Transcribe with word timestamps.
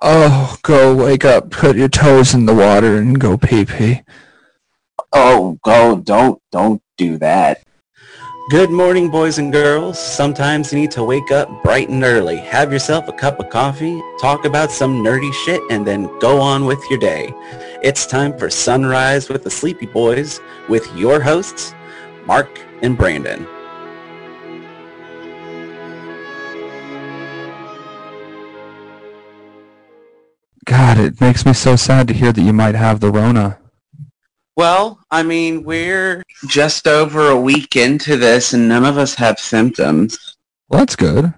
Oh, 0.00 0.56
go 0.62 0.94
wake 0.94 1.24
up, 1.24 1.50
put 1.50 1.76
your 1.76 1.88
toes 1.88 2.34
in 2.34 2.46
the 2.46 2.54
water 2.54 2.96
and 2.96 3.18
go 3.18 3.36
pee 3.36 3.64
pee. 3.64 4.02
Oh, 5.12 5.58
go, 5.62 6.00
don't, 6.00 6.42
don't 6.50 6.82
do 6.96 7.18
that. 7.18 7.62
Good 8.50 8.70
morning, 8.70 9.10
boys 9.10 9.38
and 9.38 9.52
girls. 9.52 9.98
Sometimes 9.98 10.72
you 10.72 10.80
need 10.80 10.90
to 10.90 11.04
wake 11.04 11.30
up 11.30 11.62
bright 11.62 11.88
and 11.88 12.04
early, 12.04 12.36
have 12.36 12.72
yourself 12.72 13.08
a 13.08 13.12
cup 13.12 13.40
of 13.40 13.48
coffee, 13.48 14.02
talk 14.20 14.44
about 14.44 14.70
some 14.70 15.02
nerdy 15.02 15.32
shit, 15.32 15.62
and 15.70 15.86
then 15.86 16.10
go 16.18 16.40
on 16.40 16.66
with 16.66 16.82
your 16.90 16.98
day. 16.98 17.32
It's 17.82 18.06
time 18.06 18.36
for 18.36 18.50
Sunrise 18.50 19.28
with 19.28 19.44
the 19.44 19.50
Sleepy 19.50 19.86
Boys 19.86 20.40
with 20.68 20.86
your 20.94 21.20
hosts, 21.20 21.74
Mark 22.26 22.60
and 22.82 22.96
Brandon. 22.98 23.46
God, 30.94 31.04
it 31.04 31.20
makes 31.20 31.44
me 31.44 31.52
so 31.52 31.74
sad 31.76 32.06
to 32.08 32.14
hear 32.14 32.32
that 32.32 32.40
you 32.40 32.52
might 32.52 32.74
have 32.74 33.00
the 33.00 33.10
Rona. 33.10 33.58
Well, 34.56 35.00
I 35.10 35.24
mean, 35.24 35.64
we're 35.64 36.22
just 36.46 36.86
over 36.86 37.30
a 37.30 37.40
week 37.40 37.74
into 37.74 38.16
this 38.16 38.52
and 38.52 38.68
none 38.68 38.84
of 38.84 38.96
us 38.96 39.14
have 39.16 39.40
symptoms. 39.40 40.36
Well, 40.68 40.78
that's 40.80 40.94
good. 40.94 41.34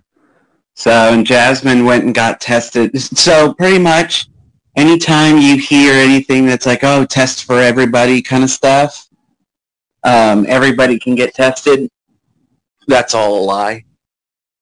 So, 0.74 0.90
and 0.90 1.24
Jasmine 1.24 1.86
went 1.86 2.04
and 2.04 2.14
got 2.14 2.40
tested. 2.40 3.00
So 3.00 3.54
pretty 3.54 3.78
much 3.78 4.28
anytime 4.76 5.38
you 5.38 5.56
hear 5.56 5.94
anything 5.94 6.44
that's 6.44 6.66
like, 6.66 6.84
oh, 6.84 7.06
test 7.06 7.44
for 7.44 7.58
everybody 7.58 8.20
kind 8.20 8.44
of 8.44 8.50
stuff, 8.50 9.08
um, 10.04 10.44
everybody 10.48 10.98
can 10.98 11.14
get 11.14 11.34
tested. 11.34 11.88
That's 12.86 13.14
all 13.14 13.38
a 13.38 13.44
lie. 13.44 13.84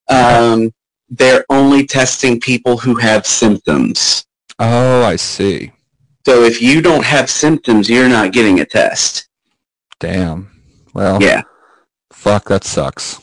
Um, 0.07 0.71
they're 1.09 1.43
only 1.49 1.85
testing 1.85 2.39
people 2.39 2.77
who 2.77 2.95
have 2.95 3.27
symptoms. 3.27 4.24
Oh, 4.59 5.03
I 5.03 5.15
see. 5.15 5.71
So 6.25 6.43
if 6.43 6.61
you 6.61 6.81
don't 6.81 7.05
have 7.05 7.29
symptoms, 7.29 7.89
you're 7.89 8.09
not 8.09 8.31
getting 8.33 8.59
a 8.59 8.65
test. 8.65 9.27
Damn. 9.99 10.49
Well, 10.93 11.21
Yeah. 11.21 11.41
fuck, 12.11 12.47
that 12.49 12.63
sucks. 12.63 13.19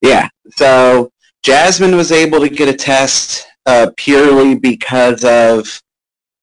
Yeah. 0.00 0.28
So 0.56 1.10
Jasmine 1.42 1.96
was 1.96 2.12
able 2.12 2.40
to 2.40 2.48
get 2.48 2.68
a 2.68 2.72
test 2.72 3.46
uh, 3.66 3.90
purely 3.96 4.54
because 4.54 5.24
of 5.24 5.82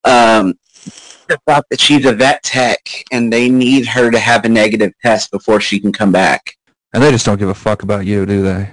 um, 0.04 0.54
the 1.28 1.40
fact 1.48 1.66
that 1.72 1.80
she's 1.80 2.06
a 2.06 2.14
vet 2.14 2.44
tech 2.44 2.80
and 3.12 3.32
they 3.34 3.50
need 3.50 3.88
her 3.88 4.12
to 4.12 4.20
have 4.20 4.46
a 4.46 4.50
negative 4.50 4.94
test 5.02 5.32
before 5.32 5.60
she 5.60 5.80
can 5.80 5.92
come 5.92 6.12
back. 6.12 6.56
And 6.94 7.02
they 7.02 7.12
just 7.12 7.26
don't 7.26 7.40
give 7.40 7.50
a 7.50 7.54
fuck 7.56 7.82
about 7.84 8.06
you, 8.06 8.26
do 8.26 8.44
they? 8.44 8.70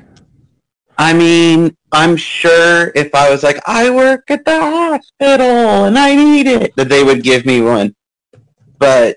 I 1.02 1.12
mean, 1.12 1.76
I'm 1.90 2.16
sure 2.16 2.92
if 2.94 3.12
I 3.12 3.28
was 3.28 3.42
like, 3.42 3.58
I 3.66 3.90
work 3.90 4.30
at 4.30 4.44
the 4.44 4.56
hospital 4.60 5.86
and 5.86 5.98
I 5.98 6.14
need 6.14 6.46
it, 6.46 6.76
that 6.76 6.88
they 6.88 7.02
would 7.02 7.24
give 7.24 7.44
me 7.44 7.60
one. 7.60 7.92
But 8.78 9.16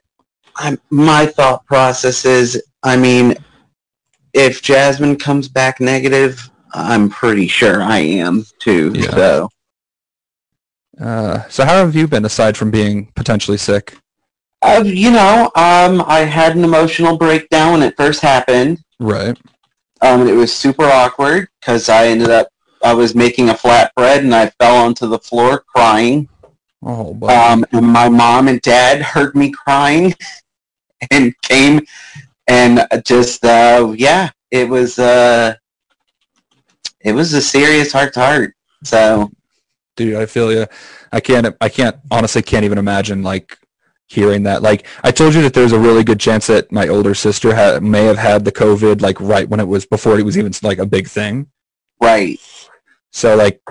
I'm, 0.56 0.80
my 0.90 1.28
thought 1.28 1.64
process 1.68 2.26
is, 2.26 2.60
I 2.82 2.98
mean, 2.98 3.36
if 4.34 4.64
Jasmine 4.64 5.18
comes 5.18 5.48
back 5.48 5.80
negative, 5.80 6.50
I'm 6.74 7.08
pretty 7.08 7.48
sure 7.48 7.84
I 7.84 8.00
am 8.00 8.46
too. 8.58 8.92
Yeah. 8.96 9.12
So 9.12 9.50
Uh, 11.00 11.48
so 11.50 11.66
how 11.66 11.76
have 11.76 11.96
you 11.96 12.08
been 12.08 12.26
aside 12.26 12.58
from 12.58 12.72
being 12.72 13.12
potentially 13.16 13.58
sick? 13.58 13.96
Uh, 14.64 14.82
you 14.84 15.12
know, 15.12 15.52
um, 15.56 16.04
I 16.08 16.22
had 16.22 16.56
an 16.56 16.64
emotional 16.64 17.16
breakdown 17.16 17.74
when 17.74 17.84
it 17.84 17.96
first 17.96 18.22
happened. 18.22 18.80
Right. 19.00 19.38
Um, 20.06 20.22
and 20.22 20.30
it 20.30 20.36
was 20.36 20.54
super 20.54 20.86
awkward 20.86 21.48
because 21.60 21.90
I 21.90 22.08
ended 22.08 22.30
up, 22.30 22.48
I 22.84 22.94
was 22.94 23.16
making 23.16 23.50
a 23.50 23.54
flatbread 23.54 24.20
and 24.20 24.36
I 24.36 24.50
fell 24.60 24.76
onto 24.76 25.08
the 25.08 25.18
floor 25.18 25.62
crying. 25.62 26.30
Oh, 26.84 27.18
Um, 27.28 27.66
and 27.72 27.88
my 27.88 28.08
mom 28.08 28.48
and 28.48 28.62
dad 28.62 29.02
heard 29.02 29.36
me 29.36 29.50
crying 29.50 30.14
and 31.12 31.34
came 31.42 31.82
and 32.48 32.88
just, 33.04 33.44
uh, 33.44 33.96
yeah, 33.98 34.30
it 34.52 34.70
was, 34.70 35.00
uh, 35.00 35.56
it 37.02 37.14
was 37.14 37.34
a 37.34 37.42
serious 37.42 37.92
heart 37.92 38.14
to 38.14 38.20
heart. 38.20 38.56
So, 38.84 39.32
dude, 39.96 40.18
I 40.18 40.28
feel 40.28 40.52
you. 40.52 40.68
I 41.12 41.20
can't. 41.20 41.56
I 41.62 41.70
can't. 41.70 41.96
Honestly, 42.12 42.42
can't 42.42 42.66
even 42.66 42.78
imagine 42.78 43.24
like 43.24 43.58
hearing 44.08 44.44
that. 44.44 44.62
Like 44.62 44.86
I 45.04 45.12
told 45.12 45.34
you 45.34 45.42
that 45.44 45.54
there's 45.54 45.72
a 45.72 45.80
really 45.80 46.04
good 46.04 46.20
chance 46.20 46.48
that 46.48 46.72
my 46.72 46.88
older 46.88 47.14
sister 47.16 47.56
had, 47.56 47.84
may 47.84 48.04
have 48.06 48.18
had 48.18 48.46
the 48.46 48.52
COVID 48.52 49.02
like 49.02 49.20
right 49.20 49.48
when 49.50 49.60
it 49.60 49.68
was 49.68 49.86
before 49.86 50.20
it 50.20 50.24
was 50.26 50.38
even 50.38 50.54
like 50.64 50.78
a 50.80 50.86
big 50.86 51.08
thing. 51.08 51.48
right. 52.02 52.40
So 53.12 53.36
like 53.36 53.62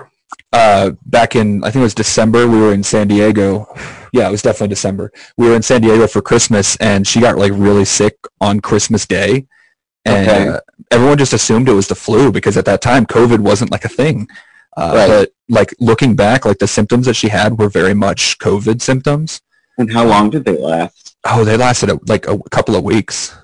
uh, 0.51 0.91
back 1.05 1.35
in 1.35 1.63
I 1.63 1.67
think 1.69 1.81
it 1.81 1.83
was 1.83 1.93
December, 1.93 2.47
we 2.47 2.59
were 2.59 2.73
in 2.73 2.83
San 2.83 3.07
Diego. 3.07 3.67
Yeah, 4.11 4.27
it 4.27 4.31
was 4.31 4.41
definitely 4.41 4.69
December. 4.69 5.11
We 5.37 5.47
were 5.49 5.55
in 5.55 5.61
San 5.61 5.81
Diego 5.81 6.07
for 6.07 6.21
Christmas, 6.21 6.75
and 6.77 7.05
she 7.05 7.19
got 7.19 7.37
like 7.37 7.51
really 7.53 7.85
sick 7.85 8.17
on 8.41 8.59
Christmas 8.61 9.05
Day, 9.05 9.45
and 10.05 10.27
Okay. 10.27 10.47
uh, 10.47 10.59
everyone 10.91 11.17
just 11.17 11.33
assumed 11.33 11.67
it 11.69 11.73
was 11.73 11.87
the 11.89 11.95
flu 11.95 12.31
because 12.31 12.55
at 12.57 12.65
that 12.65 12.81
time 12.81 13.05
COVID 13.05 13.39
wasn't 13.39 13.71
like 13.71 13.85
a 13.85 13.89
thing. 13.89 14.27
Uh, 14.77 14.91
Right. 14.95 15.07
But 15.07 15.29
like 15.47 15.73
looking 15.79 16.15
back, 16.15 16.45
like 16.45 16.57
the 16.59 16.67
symptoms 16.67 17.05
that 17.05 17.15
she 17.15 17.29
had 17.29 17.57
were 17.59 17.69
very 17.69 17.93
much 17.93 18.37
COVID 18.39 18.81
symptoms. 18.81 19.41
And 19.77 19.91
how 19.91 20.05
long 20.05 20.29
did 20.29 20.45
they 20.45 20.57
last? 20.57 21.15
Oh, 21.25 21.43
they 21.43 21.57
lasted 21.57 21.89
a, 21.89 21.99
like 22.07 22.27
a 22.27 22.37
couple 22.49 22.75
of 22.75 22.83
weeks. 22.83 23.35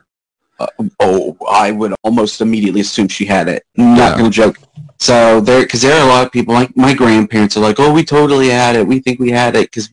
oh, 1.00 1.36
I 1.50 1.72
would 1.72 1.94
almost 2.04 2.40
immediately 2.42 2.82
assume 2.82 3.08
she 3.08 3.26
had 3.26 3.48
it. 3.50 3.64
Not 3.76 3.98
Yeah. 3.98 4.18
gonna 4.18 4.30
joke. 4.30 4.58
So 5.00 5.42
there, 5.42 5.62
because 5.64 5.82
there 5.82 6.00
are 6.00 6.06
a 6.06 6.10
lot 6.10 6.26
of 6.26 6.32
people 6.32 6.54
like 6.54 6.78
my 6.78 6.94
grandparents 6.94 7.58
are 7.58 7.62
like, 7.62 7.80
oh, 7.80 7.92
we 7.92 8.04
totally 8.04 8.50
had 8.50 8.76
it. 8.76 8.86
We 8.86 9.00
think 9.00 9.20
we 9.20 9.32
had 9.32 9.56
it 9.56 9.72
because 9.72 9.90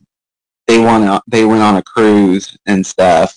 they 0.67 0.77
went 0.79 1.05
on, 1.09 1.21
they 1.27 1.45
went 1.45 1.63
on 1.63 1.77
a 1.77 1.81
cruise 1.81 2.55
and 2.67 2.85
stuff, 2.85 3.35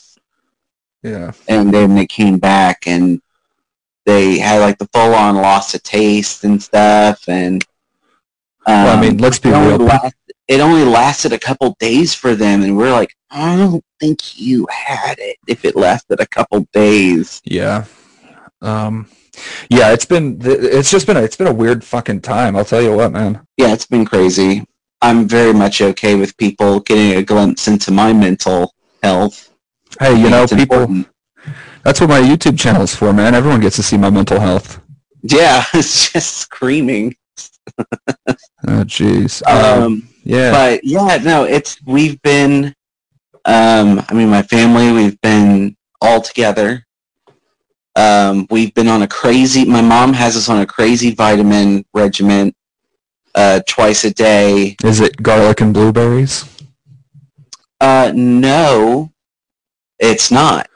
Yeah. 1.03 1.33
and 1.49 1.73
then 1.73 1.95
they 1.95 2.07
came 2.07 2.39
back 2.39 2.87
and 2.87 3.23
they 4.05 4.39
had 4.39 4.61
like 4.61 4.77
the 4.77 4.89
full 4.93 5.15
on 5.15 5.37
loss 5.37 5.75
of 5.75 5.83
taste 5.83 6.45
and 6.45 6.63
stuff. 6.63 7.27
And 7.29 7.65
um, 8.67 8.85
Well, 8.85 8.99
I 8.99 9.01
mean, 9.01 9.17
let's 9.17 9.39
be 9.39 9.49
real. 9.51 9.79
last- 9.79 10.15
it 10.53 10.61
only 10.61 10.85
lasted 10.85 11.33
a 11.33 11.39
couple 11.39 11.75
days 11.79 12.13
for 12.13 12.35
them, 12.35 12.63
and 12.63 12.77
we're 12.77 12.93
like, 12.93 13.17
I 13.31 13.57
don't 13.57 13.83
think 13.99 14.39
you 14.39 14.67
had 14.71 15.19
it 15.19 15.39
if 15.47 15.65
it 15.65 15.77
lasted 15.77 16.21
a 16.21 16.27
couple 16.27 16.61
days. 16.75 17.41
Yeah. 17.45 17.87
Um, 18.61 19.09
yeah, 19.71 19.95
it's 19.95 20.05
been, 20.05 20.39
it's 20.43 20.91
just 20.91 21.07
been, 21.07 21.17
a, 21.17 21.23
it's 21.23 21.37
been 21.37 21.47
a 21.47 21.55
weird 21.55 21.83
fucking 21.83 22.21
time. 22.21 22.55
I'll 22.55 22.67
tell 22.67 22.83
you 22.83 22.95
what, 22.95 23.13
man. 23.13 23.47
yeah, 23.57 23.73
it's 23.73 23.87
been 23.87 24.05
crazy. 24.05 24.67
I'm 25.01 25.27
very 25.27 25.55
much 25.55 25.81
okay 25.81 26.17
with 26.17 26.37
people 26.37 26.81
getting 26.81 27.17
a 27.19 27.23
glimpse 27.23 27.67
into 27.67 27.91
my 27.91 28.13
mental 28.13 28.75
health. 29.03 29.55
Hey, 29.99 30.21
you 30.21 30.29
know, 30.29 30.47
people, 30.47 30.83
important. 30.83 31.09
that's 31.83 31.99
what 31.99 32.11
my 32.11 32.21
YouTube 32.21 32.59
channel 32.59 32.83
is 32.83 32.95
for, 32.95 33.15
man. 33.15 33.35
Everyone 33.35 33.61
gets 33.61 33.77
to 33.77 33.83
see 33.83 33.97
my 33.97 34.11
mental 34.11 34.39
health. 34.39 34.83
Yeah, 35.23 35.65
it's 35.75 36.13
just 36.13 36.37
screaming. 36.37 37.17
Oh, 37.79 38.85
jeez. 38.85 39.43
Um, 39.47 39.83
Um, 39.83 40.09
yeah. 40.25 40.51
but 40.51 40.85
yeah, 40.85 41.19
no, 41.23 41.45
it's 41.45 41.81
we've 41.85 42.21
been. 42.23 42.75
Um, 43.45 44.05
I 44.09 44.15
mean, 44.15 44.29
my 44.29 44.43
family, 44.43 44.93
we've 44.93 45.21
been 45.21 45.77
all 46.01 46.21
together. 46.21 46.87
Um, 47.97 48.47
we've 48.51 48.73
been 48.73 48.89
on 48.89 49.03
a 49.03 49.09
crazy. 49.09 49.65
My 49.65 49.83
mom 49.83 50.13
has 50.13 50.37
us 50.37 50.49
on 50.49 50.61
a 50.61 50.67
crazy 50.67 51.13
vitamin 51.13 51.85
regimen, 51.93 52.55
uh, 53.35 53.61
twice 53.67 54.05
a 54.05 54.13
day. 54.13 54.77
Is 54.85 55.01
it 55.01 55.23
garlic 55.23 55.61
and 55.61 55.75
blueberries? 55.75 56.45
Uh, 57.81 58.13
no, 58.15 59.13
it's 59.99 60.31
not. 60.31 60.69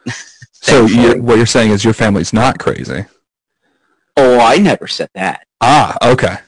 So 0.50 0.86
you, 0.86 0.88
Thankfully. 0.96 1.20
what 1.20 1.36
you're 1.36 1.46
saying 1.46 1.70
is 1.70 1.84
your 1.84 1.94
family's 1.94 2.32
not 2.32 2.58
crazy. 2.58 3.04
Oh, 4.16 4.40
I 4.40 4.56
never 4.58 4.88
said 4.88 5.10
that. 5.14 5.46
Ah, 5.60 5.96
okay. 6.02 6.38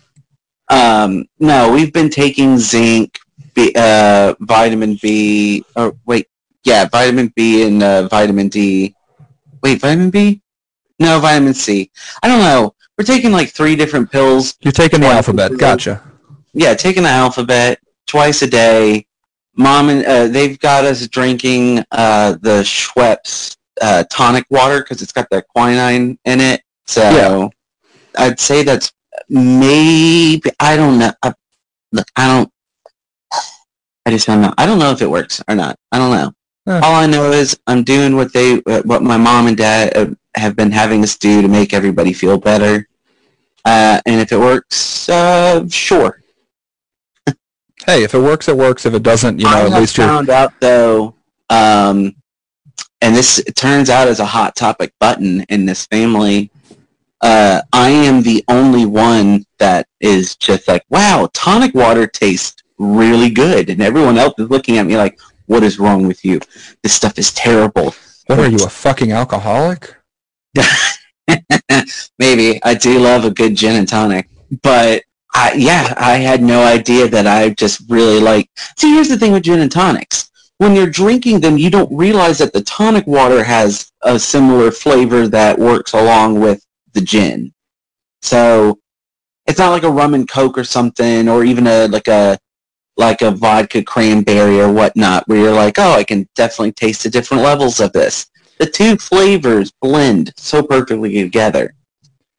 Um, 0.70 1.26
no, 1.38 1.72
we've 1.72 1.92
been 1.92 2.10
taking 2.10 2.58
zinc, 2.58 3.18
B, 3.54 3.72
uh, 3.76 4.34
vitamin 4.40 4.98
B. 5.00 5.64
Oh, 5.76 5.96
wait, 6.06 6.26
yeah, 6.64 6.86
vitamin 6.86 7.32
B 7.34 7.66
and 7.66 7.82
uh, 7.82 8.08
vitamin 8.08 8.48
D. 8.48 8.94
Wait, 9.62 9.80
vitamin 9.80 10.10
B? 10.10 10.42
No, 10.98 11.18
vitamin 11.20 11.54
C. 11.54 11.90
I 12.22 12.28
don't 12.28 12.40
know. 12.40 12.74
We're 12.96 13.04
taking 13.04 13.32
like 13.32 13.50
three 13.50 13.76
different 13.76 14.10
pills. 14.10 14.56
You're 14.60 14.72
taking 14.72 15.00
the 15.00 15.06
alphabet. 15.06 15.56
Gotcha. 15.56 16.02
Yeah, 16.52 16.74
taking 16.74 17.04
the 17.04 17.08
alphabet 17.08 17.80
twice 18.06 18.42
a 18.42 18.46
day. 18.48 19.06
Mom 19.54 19.88
and 19.88 20.04
uh, 20.04 20.28
they've 20.28 20.58
got 20.58 20.84
us 20.84 21.06
drinking 21.08 21.84
uh, 21.92 22.32
the 22.40 22.62
Schweppes 22.62 23.56
uh, 23.80 24.04
tonic 24.10 24.44
water 24.50 24.80
because 24.80 25.02
it's 25.02 25.12
got 25.12 25.28
that 25.30 25.46
quinine 25.48 26.18
in 26.24 26.40
it. 26.40 26.62
So 26.86 27.02
Yeah. 27.02 27.48
I'd 28.16 28.40
say 28.40 28.62
that's 28.64 28.92
maybe 29.28 30.50
I 30.60 30.76
don't 30.76 30.98
know. 30.98 31.12
I, 31.22 31.34
look, 31.92 32.06
I 32.16 32.26
don't. 32.26 32.52
I 34.06 34.10
just 34.10 34.26
don't 34.26 34.40
know. 34.40 34.54
I 34.56 34.64
don't 34.64 34.78
know 34.78 34.90
if 34.90 35.02
it 35.02 35.10
works 35.10 35.42
or 35.48 35.54
not. 35.54 35.78
I 35.92 35.98
don't 35.98 36.10
know. 36.10 36.32
Huh. 36.66 36.80
All 36.82 36.94
I 36.94 37.06
know 37.06 37.30
is 37.30 37.58
I'm 37.66 37.82
doing 37.82 38.16
what 38.16 38.32
they, 38.32 38.56
what 38.56 39.02
my 39.02 39.16
mom 39.16 39.46
and 39.46 39.56
dad 39.56 40.16
have 40.34 40.56
been 40.56 40.70
having 40.70 41.02
us 41.02 41.16
do 41.16 41.42
to 41.42 41.48
make 41.48 41.72
everybody 41.72 42.12
feel 42.12 42.38
better. 42.38 42.86
Uh, 43.64 44.00
and 44.06 44.20
if 44.20 44.32
it 44.32 44.38
works, 44.38 45.08
uh, 45.08 45.68
sure. 45.68 46.22
hey, 47.86 48.02
if 48.02 48.14
it 48.14 48.18
works, 48.18 48.48
it 48.48 48.56
works. 48.56 48.86
If 48.86 48.94
it 48.94 49.02
doesn't, 49.02 49.38
you 49.38 49.44
know, 49.44 49.50
I 49.50 49.62
at 49.62 49.80
least 49.80 49.96
you're. 49.96 50.06
found 50.06 50.30
out 50.30 50.52
though, 50.60 51.14
um, 51.50 52.14
and 53.00 53.14
this 53.14 53.38
it 53.38 53.56
turns 53.56 53.90
out 53.90 54.08
is 54.08 54.20
a 54.20 54.26
hot 54.26 54.56
topic 54.56 54.92
button 54.98 55.42
in 55.48 55.66
this 55.66 55.86
family. 55.86 56.50
Uh, 57.20 57.62
I 57.72 57.90
am 57.90 58.22
the 58.22 58.44
only 58.48 58.86
one 58.86 59.44
that 59.58 59.88
is 60.00 60.36
just 60.36 60.68
like, 60.68 60.84
wow, 60.88 61.28
tonic 61.32 61.74
water 61.74 62.06
tastes 62.06 62.62
really 62.78 63.30
good, 63.30 63.70
and 63.70 63.82
everyone 63.82 64.18
else 64.18 64.34
is 64.38 64.50
looking 64.50 64.78
at 64.78 64.86
me 64.86 64.96
like, 64.96 65.18
what 65.46 65.64
is 65.64 65.78
wrong 65.78 66.06
with 66.06 66.24
you? 66.24 66.40
This 66.82 66.94
stuff 66.94 67.18
is 67.18 67.32
terrible. 67.32 67.94
What 68.26 68.38
are 68.38 68.48
you, 68.48 68.64
a 68.64 68.68
fucking 68.68 69.12
alcoholic? 69.12 69.96
Maybe 72.18 72.62
I 72.62 72.74
do 72.74 72.98
love 72.98 73.24
a 73.24 73.30
good 73.30 73.56
gin 73.56 73.76
and 73.76 73.88
tonic, 73.88 74.28
but 74.62 75.02
I, 75.34 75.52
yeah, 75.54 75.94
I 75.96 76.16
had 76.16 76.42
no 76.42 76.62
idea 76.62 77.08
that 77.08 77.26
I 77.26 77.50
just 77.50 77.82
really 77.88 78.20
like. 78.20 78.50
See, 78.76 78.94
here's 78.94 79.08
the 79.08 79.18
thing 79.18 79.32
with 79.32 79.42
gin 79.42 79.60
and 79.60 79.72
tonics: 79.72 80.30
when 80.58 80.74
you're 80.74 80.90
drinking 80.90 81.40
them, 81.40 81.56
you 81.58 81.70
don't 81.70 81.94
realize 81.94 82.38
that 82.38 82.52
the 82.52 82.62
tonic 82.62 83.06
water 83.06 83.42
has 83.42 83.90
a 84.02 84.18
similar 84.18 84.70
flavor 84.70 85.28
that 85.28 85.58
works 85.58 85.92
along 85.94 86.40
with 86.40 86.64
the 86.98 87.04
gin. 87.04 87.52
So 88.22 88.78
it's 89.46 89.58
not 89.58 89.70
like 89.70 89.84
a 89.84 89.90
rum 89.90 90.14
and 90.14 90.28
coke 90.28 90.58
or 90.58 90.64
something, 90.64 91.28
or 91.28 91.44
even 91.44 91.66
a 91.66 91.86
like 91.88 92.08
a 92.08 92.38
like 92.96 93.22
a 93.22 93.30
vodka 93.30 93.82
cranberry 93.82 94.60
or 94.60 94.72
whatnot, 94.72 95.26
where 95.28 95.38
you're 95.38 95.54
like, 95.54 95.78
oh, 95.78 95.92
I 95.92 96.04
can 96.04 96.28
definitely 96.34 96.72
taste 96.72 97.04
the 97.04 97.10
different 97.10 97.42
levels 97.42 97.80
of 97.80 97.92
this. 97.92 98.26
The 98.58 98.66
two 98.66 98.96
flavors 98.96 99.72
blend 99.80 100.32
so 100.36 100.62
perfectly 100.62 101.22
together. 101.22 101.74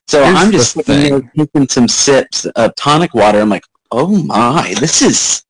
So 0.07 0.23
Here's 0.23 0.38
I'm 0.38 0.51
just 0.51 0.75
the 0.75 0.83
sitting 0.83 1.11
there 1.11 1.31
taking 1.45 1.67
some 1.69 1.88
sips 1.88 2.45
of 2.45 2.75
tonic 2.75 3.13
water. 3.13 3.39
I'm 3.39 3.50
like, 3.50 3.65
oh 3.91 4.21
my, 4.23 4.75
this 4.79 5.01
is 5.01 5.44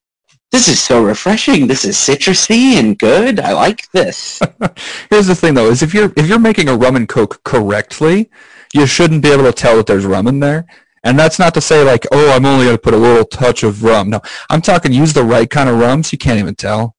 this 0.52 0.66
is 0.66 0.80
so 0.80 1.02
refreshing. 1.04 1.66
This 1.66 1.84
is 1.84 1.96
citrusy 1.96 2.74
and 2.74 2.98
good. 2.98 3.38
I 3.38 3.52
like 3.52 3.90
this. 3.92 4.40
Here's 5.10 5.28
the 5.28 5.34
thing, 5.34 5.54
though: 5.54 5.70
is 5.70 5.82
if 5.82 5.94
you're 5.94 6.12
if 6.16 6.28
you're 6.28 6.40
making 6.40 6.68
a 6.68 6.76
rum 6.76 6.96
and 6.96 7.08
coke 7.08 7.42
correctly, 7.44 8.30
you 8.72 8.86
shouldn't 8.86 9.22
be 9.22 9.30
able 9.30 9.44
to 9.44 9.52
tell 9.52 9.76
that 9.76 9.86
there's 9.86 10.04
rum 10.06 10.26
in 10.26 10.40
there. 10.40 10.66
And 11.02 11.18
that's 11.18 11.38
not 11.38 11.54
to 11.54 11.60
say 11.60 11.82
like, 11.82 12.06
oh, 12.12 12.30
I'm 12.32 12.44
only 12.44 12.66
going 12.66 12.76
to 12.76 12.82
put 12.82 12.92
a 12.94 12.96
little 12.98 13.24
touch 13.24 13.62
of 13.62 13.82
rum. 13.82 14.10
No, 14.10 14.20
I'm 14.50 14.60
talking 14.60 14.92
use 14.92 15.12
the 15.14 15.24
right 15.24 15.48
kind 15.48 15.68
of 15.70 15.78
rums. 15.78 16.12
You 16.12 16.18
can't 16.18 16.38
even 16.38 16.54
tell. 16.54 16.94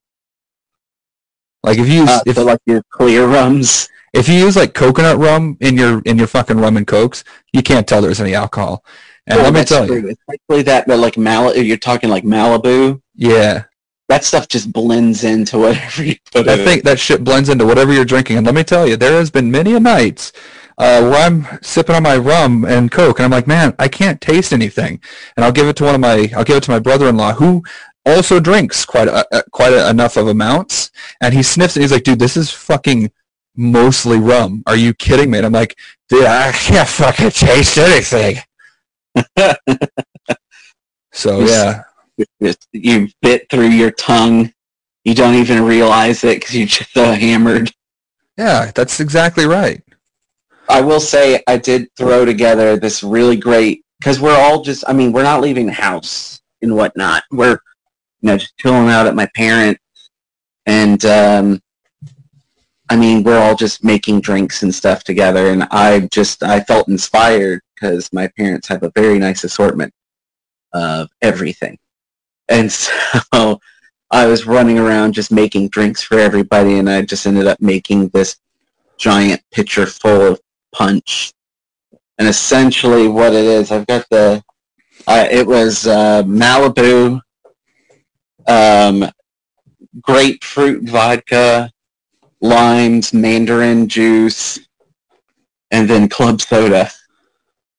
Like 1.63 1.77
if 1.77 1.87
you 1.87 2.01
use 2.01 2.09
Uh, 2.09 2.19
if 2.25 2.35
so 2.35 2.43
like 2.43 2.59
your 2.65 2.81
clear 2.89 3.27
rums. 3.27 3.87
if 4.13 4.27
you 4.27 4.35
use 4.35 4.55
like 4.55 4.73
coconut 4.73 5.17
rum 5.19 5.55
in 5.61 5.77
your 5.77 6.01
in 6.05 6.17
your 6.17 6.25
fucking 6.27 6.57
rum 6.57 6.77
and 6.77 6.87
cokes, 6.87 7.23
you 7.53 7.61
can't 7.61 7.87
tell 7.87 8.01
there's 8.01 8.19
any 8.19 8.33
alcohol. 8.33 8.83
And 9.27 9.39
Oh, 9.39 9.43
let 9.43 9.53
me 9.53 9.63
tell 9.63 9.85
you, 9.87 10.01
true. 10.01 10.09
especially 10.29 10.63
that, 10.63 10.87
but 10.87 10.97
like 10.97 11.15
Mal, 11.17 11.55
you're 11.55 11.77
talking 11.77 12.09
like 12.09 12.23
Malibu. 12.23 12.99
yeah, 13.15 13.65
That 14.09 14.23
stuff 14.25 14.47
just 14.47 14.73
blends 14.73 15.23
into 15.23 15.59
whatever 15.63 16.03
you 16.03 16.15
put. 16.33 16.47
I 16.49 16.53
in. 16.57 16.65
think 16.65 16.83
that 16.85 16.99
shit 16.99 17.23
blends 17.23 17.47
into 17.49 17.67
whatever 17.67 17.93
you're 17.93 18.03
drinking. 18.03 18.37
And 18.37 18.45
let 18.47 18.55
me 18.55 18.63
tell 18.63 18.87
you, 18.87 18.97
there 18.97 19.13
has 19.19 19.29
been 19.29 19.51
many 19.51 19.75
a 19.75 19.79
nights 19.79 20.33
uh, 20.81 20.99
where 20.99 21.27
I'm 21.27 21.45
sipping 21.61 21.95
on 21.95 22.01
my 22.01 22.17
rum 22.17 22.65
and 22.65 22.89
coke, 22.89 23.19
and 23.19 23.25
I'm 23.25 23.31
like, 23.31 23.45
man, 23.45 23.75
I 23.77 23.87
can't 23.87 24.19
taste 24.19 24.51
anything. 24.51 24.99
And 25.37 25.45
I'll 25.45 25.51
give 25.51 25.67
it 25.67 25.75
to 25.75 25.83
one 25.83 25.93
of 25.93 26.01
my, 26.01 26.31
I'll 26.35 26.43
give 26.43 26.57
it 26.57 26.63
to 26.63 26.71
my 26.71 26.79
brother-in-law 26.79 27.33
who 27.33 27.63
also 28.03 28.39
drinks 28.39 28.83
quite 28.83 29.07
a, 29.07 29.43
quite 29.51 29.73
a, 29.73 29.87
enough 29.91 30.17
of 30.17 30.27
amounts, 30.27 30.89
and 31.21 31.35
he 31.35 31.43
sniffs 31.43 31.77
it. 31.77 31.81
He's 31.81 31.91
like, 31.91 32.03
dude, 32.03 32.17
this 32.17 32.35
is 32.35 32.49
fucking 32.49 33.11
mostly 33.55 34.17
rum. 34.17 34.63
Are 34.65 34.75
you 34.75 34.95
kidding 34.95 35.29
me? 35.29 35.37
And 35.37 35.45
I'm 35.45 35.53
like, 35.53 35.77
dude, 36.09 36.25
I 36.25 36.51
can't 36.51 36.89
fucking 36.89 37.29
taste 37.29 37.77
anything. 37.77 38.37
so 41.13 41.41
yeah, 41.41 41.83
you 42.71 43.07
bit 43.21 43.47
through 43.51 43.69
your 43.69 43.91
tongue. 43.91 44.51
You 45.03 45.13
don't 45.13 45.35
even 45.35 45.63
realize 45.63 46.23
it 46.23 46.39
because 46.39 46.57
you're 46.57 46.65
just 46.65 46.91
so 46.91 47.11
hammered. 47.11 47.71
yeah, 48.35 48.71
that's 48.73 48.99
exactly 48.99 49.45
right. 49.45 49.83
I 50.71 50.79
will 50.79 51.01
say 51.01 51.43
I 51.47 51.57
did 51.57 51.89
throw 51.97 52.23
together 52.23 52.77
this 52.77 53.03
really 53.03 53.35
great 53.35 53.83
because 53.99 54.21
we're 54.21 54.39
all 54.39 54.61
just 54.61 54.85
I 54.87 54.93
mean 54.93 55.11
we're 55.11 55.21
not 55.21 55.41
leaving 55.41 55.65
the 55.65 55.73
house 55.73 56.41
and 56.61 56.73
whatnot. 56.73 57.23
We're 57.29 57.59
you 58.21 58.27
know 58.27 58.37
just 58.37 58.57
chilling 58.57 58.87
out 58.87 59.05
at 59.05 59.13
my 59.13 59.27
parents 59.35 59.81
and 60.65 61.03
um, 61.03 61.61
I 62.89 62.95
mean 62.95 63.21
we're 63.23 63.37
all 63.37 63.53
just 63.53 63.83
making 63.83 64.21
drinks 64.21 64.63
and 64.63 64.73
stuff 64.73 65.03
together. 65.03 65.47
And 65.47 65.63
I 65.71 66.07
just 66.09 66.41
I 66.41 66.61
felt 66.61 66.87
inspired 66.87 67.59
because 67.75 68.07
my 68.13 68.29
parents 68.37 68.69
have 68.69 68.83
a 68.83 68.93
very 68.95 69.19
nice 69.19 69.43
assortment 69.43 69.93
of 70.71 71.09
everything. 71.21 71.77
And 72.47 72.71
so 73.33 73.59
I 74.09 74.25
was 74.25 74.47
running 74.47 74.79
around 74.79 75.15
just 75.15 75.33
making 75.33 75.67
drinks 75.67 76.01
for 76.01 76.17
everybody 76.17 76.77
and 76.77 76.89
I 76.89 77.01
just 77.01 77.27
ended 77.27 77.47
up 77.47 77.59
making 77.59 78.07
this 78.09 78.37
giant 78.97 79.41
pitcher 79.51 79.85
full 79.85 80.21
of 80.21 80.41
punch. 80.73 81.33
And 82.17 82.27
essentially 82.27 83.07
what 83.07 83.33
it 83.33 83.45
is, 83.45 83.71
I've 83.71 83.87
got 83.87 84.05
the, 84.09 84.43
uh, 85.07 85.27
it 85.31 85.45
was 85.45 85.87
uh, 85.87 86.23
Malibu, 86.23 87.21
um, 88.47 89.09
grapefruit 90.01 90.87
vodka, 90.87 91.71
limes, 92.41 93.13
mandarin 93.13 93.87
juice, 93.87 94.59
and 95.71 95.89
then 95.89 96.07
club 96.09 96.41
soda. 96.41 96.89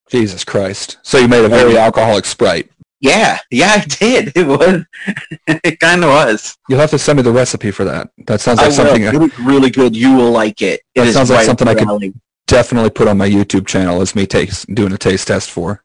Jesus 0.08 0.44
Christ. 0.44 0.98
So 1.02 1.18
you 1.18 1.28
made 1.28 1.44
a 1.44 1.48
very 1.48 1.76
alcoholic 1.78 2.24
Sprite. 2.24 2.70
Yeah, 3.00 3.38
yeah, 3.50 3.72
I 3.76 3.84
did. 3.84 4.32
It 4.36 4.46
was, 4.46 4.84
it 5.46 5.80
kind 5.80 6.04
of 6.04 6.10
was. 6.10 6.56
You'll 6.68 6.78
have 6.78 6.90
to 6.90 6.98
send 6.98 7.16
me 7.16 7.22
the 7.22 7.32
recipe 7.32 7.72
for 7.72 7.84
that. 7.84 8.10
That 8.26 8.40
sounds 8.40 8.60
I 8.60 8.64
like 8.66 8.72
something 8.72 9.02
will. 9.02 9.14
It 9.14 9.18
was 9.18 9.38
really 9.40 9.70
good. 9.70 9.96
You 9.96 10.14
will 10.14 10.30
like 10.30 10.62
it. 10.62 10.82
That 10.94 11.08
it 11.08 11.12
sounds 11.12 11.30
like 11.30 11.44
something 11.44 11.66
I 11.66 11.74
could- 11.74 11.88
alley. 11.88 12.14
Definitely 12.52 12.90
put 12.90 13.08
on 13.08 13.18
my 13.18 13.28
YouTube 13.28 13.66
channel 13.66 14.00
as 14.02 14.14
me 14.14 14.26
taste, 14.26 14.72
doing 14.74 14.92
a 14.92 14.98
taste 14.98 15.26
test 15.28 15.50
for. 15.50 15.82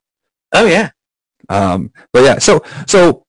Oh 0.53 0.65
yeah. 0.65 0.91
Um, 1.49 1.91
but 2.11 2.23
yeah, 2.23 2.39
so 2.39 2.61
so 2.85 3.25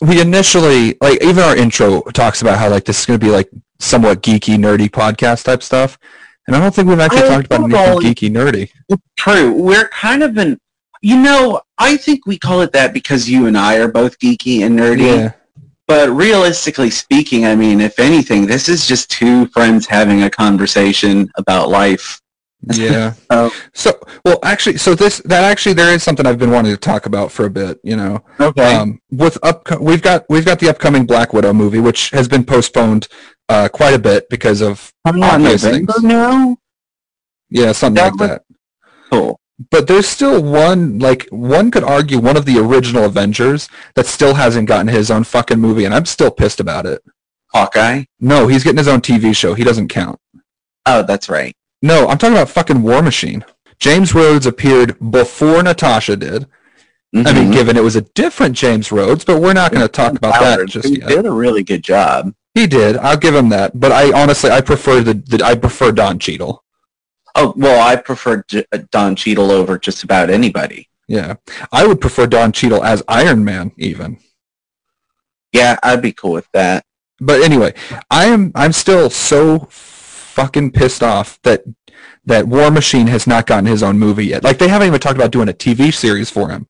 we 0.00 0.20
initially 0.20 0.96
like 1.00 1.22
even 1.22 1.44
our 1.44 1.56
intro 1.56 2.00
talks 2.12 2.42
about 2.42 2.58
how 2.58 2.70
like 2.70 2.84
this 2.84 3.00
is 3.00 3.06
going 3.06 3.20
to 3.20 3.24
be 3.24 3.30
like 3.30 3.50
somewhat 3.78 4.22
geeky, 4.22 4.56
nerdy 4.56 4.88
podcast 4.88 5.44
type 5.44 5.62
stuff, 5.62 5.98
and 6.46 6.56
I 6.56 6.60
don't 6.60 6.74
think 6.74 6.88
we've 6.88 6.98
actually 6.98 7.24
I 7.24 7.28
talked 7.28 7.46
about 7.46 7.70
anything 7.70 8.30
geeky, 8.30 8.30
nerdy. 8.34 8.98
True. 9.16 9.52
We're 9.52 9.88
kind 9.88 10.22
of 10.22 10.38
an, 10.38 10.58
you 11.02 11.16
know, 11.16 11.60
I 11.78 11.96
think 11.96 12.26
we 12.26 12.38
call 12.38 12.62
it 12.62 12.72
that 12.72 12.94
because 12.94 13.28
you 13.28 13.46
and 13.46 13.56
I 13.56 13.76
are 13.76 13.88
both 13.88 14.18
geeky 14.18 14.64
and 14.64 14.78
nerdy. 14.78 15.16
Yeah, 15.16 15.32
But 15.86 16.10
realistically 16.10 16.90
speaking, 16.90 17.44
I 17.44 17.54
mean, 17.54 17.80
if 17.80 17.98
anything, 17.98 18.46
this 18.46 18.68
is 18.68 18.86
just 18.86 19.10
two 19.10 19.46
friends 19.48 19.86
having 19.86 20.22
a 20.22 20.30
conversation 20.30 21.30
about 21.36 21.68
life. 21.68 22.21
Yeah. 22.74 23.14
Oh. 23.30 23.50
So 23.74 23.98
well, 24.24 24.38
actually, 24.42 24.76
so 24.76 24.94
this 24.94 25.18
that 25.24 25.44
actually 25.44 25.72
there 25.74 25.92
is 25.94 26.02
something 26.02 26.26
I've 26.26 26.38
been 26.38 26.50
wanting 26.50 26.72
to 26.72 26.78
talk 26.78 27.06
about 27.06 27.32
for 27.32 27.46
a 27.46 27.50
bit. 27.50 27.80
You 27.82 27.96
know, 27.96 28.22
Okay. 28.38 28.74
um, 28.74 29.00
with 29.10 29.38
up 29.42 29.66
we've 29.80 30.02
got 30.02 30.24
we've 30.28 30.44
got 30.44 30.58
the 30.58 30.68
upcoming 30.68 31.06
Black 31.06 31.32
Widow 31.32 31.52
movie, 31.52 31.80
which 31.80 32.10
has 32.10 32.28
been 32.28 32.44
postponed 32.44 33.08
uh, 33.48 33.68
quite 33.72 33.94
a 33.94 33.98
bit 33.98 34.28
because 34.28 34.60
of 34.60 34.92
Coming 35.06 35.22
out 35.24 35.40
November 35.40 35.92
things. 35.92 36.02
now? 36.02 36.56
yeah 37.50 37.72
something 37.72 38.02
That 38.02 38.12
like 38.12 38.20
was- 38.20 38.28
that. 38.30 38.42
Cool. 39.10 39.38
But 39.70 39.86
there's 39.86 40.08
still 40.08 40.42
one, 40.42 40.98
like, 40.98 41.28
one 41.30 41.70
could 41.70 41.84
argue 41.84 42.18
one 42.18 42.36
of 42.36 42.46
the 42.46 42.58
original 42.58 43.04
Avengers 43.04 43.68
that 43.94 44.06
still 44.06 44.34
hasn't 44.34 44.66
gotten 44.66 44.88
his 44.88 45.08
own 45.10 45.22
fucking 45.22 45.60
movie, 45.60 45.84
and 45.84 45.94
I'm 45.94 46.06
still 46.06 46.30
pissed 46.32 46.58
about 46.58 46.84
it. 46.84 47.00
Hawkeye? 47.52 48.04
No, 48.18 48.48
he's 48.48 48.64
getting 48.64 48.78
his 48.78 48.88
own 48.88 49.02
TV 49.02 49.36
show. 49.36 49.54
He 49.54 49.62
doesn't 49.62 49.86
count. 49.88 50.18
Oh, 50.86 51.02
that's 51.04 51.28
right. 51.28 51.54
No, 51.82 52.08
I'm 52.08 52.18
talking 52.18 52.36
about 52.36 52.48
fucking 52.48 52.82
War 52.82 53.02
Machine. 53.02 53.44
James 53.78 54.14
Rhodes 54.14 54.46
appeared 54.46 54.96
before 55.10 55.62
Natasha 55.62 56.16
did. 56.16 56.46
I 57.14 57.32
mean, 57.34 57.50
Mhm. 57.50 57.52
given 57.52 57.76
it 57.76 57.82
was 57.82 57.96
a 57.96 58.00
different 58.00 58.56
James 58.56 58.90
Rhodes, 58.90 59.24
but 59.24 59.40
we're 59.40 59.52
not 59.52 59.70
going 59.72 59.82
to 59.82 59.88
talk 59.88 60.12
about 60.12 60.40
that 60.40 60.66
just 60.68 60.88
who 60.88 60.94
yet. 60.94 61.10
He 61.10 61.16
did 61.16 61.26
a 61.26 61.30
really 61.30 61.62
good 61.62 61.82
job. 61.82 62.32
He 62.54 62.66
did. 62.66 62.96
I'll 62.96 63.16
give 63.18 63.34
him 63.34 63.48
that. 63.50 63.78
But 63.78 63.92
I 63.92 64.12
honestly, 64.18 64.50
I 64.50 64.60
prefer 64.62 65.00
the, 65.02 65.14
the 65.14 65.44
I 65.44 65.54
prefer 65.56 65.92
Don 65.92 66.18
Cheadle. 66.18 66.62
Oh, 67.34 67.52
well, 67.56 67.86
I 67.86 67.96
prefer 67.96 68.44
J- 68.48 68.64
uh, 68.72 68.78
Don 68.90 69.16
Cheadle 69.16 69.50
over 69.50 69.78
just 69.78 70.04
about 70.04 70.30
anybody. 70.30 70.88
Yeah, 71.08 71.34
I 71.72 71.86
would 71.86 72.00
prefer 72.00 72.26
Don 72.26 72.52
Cheadle 72.52 72.82
as 72.84 73.02
Iron 73.08 73.44
Man 73.44 73.72
even. 73.76 74.18
Yeah, 75.52 75.78
I'd 75.82 76.00
be 76.02 76.12
cool 76.12 76.32
with 76.32 76.48
that. 76.52 76.84
But 77.20 77.42
anyway, 77.42 77.74
I 78.10 78.26
am 78.26 78.52
I'm 78.54 78.72
still 78.72 79.10
so 79.10 79.68
fucking 80.32 80.72
pissed 80.72 81.02
off 81.02 81.40
that 81.42 81.62
that 82.24 82.46
War 82.46 82.70
Machine 82.70 83.06
has 83.08 83.26
not 83.26 83.46
gotten 83.46 83.66
his 83.66 83.82
own 83.82 83.98
movie 83.98 84.26
yet. 84.26 84.44
Like 84.44 84.58
they 84.58 84.68
haven't 84.68 84.88
even 84.88 85.00
talked 85.00 85.16
about 85.16 85.32
doing 85.32 85.48
a 85.48 85.52
TV 85.52 85.92
series 85.92 86.30
for 86.30 86.48
him. 86.48 86.66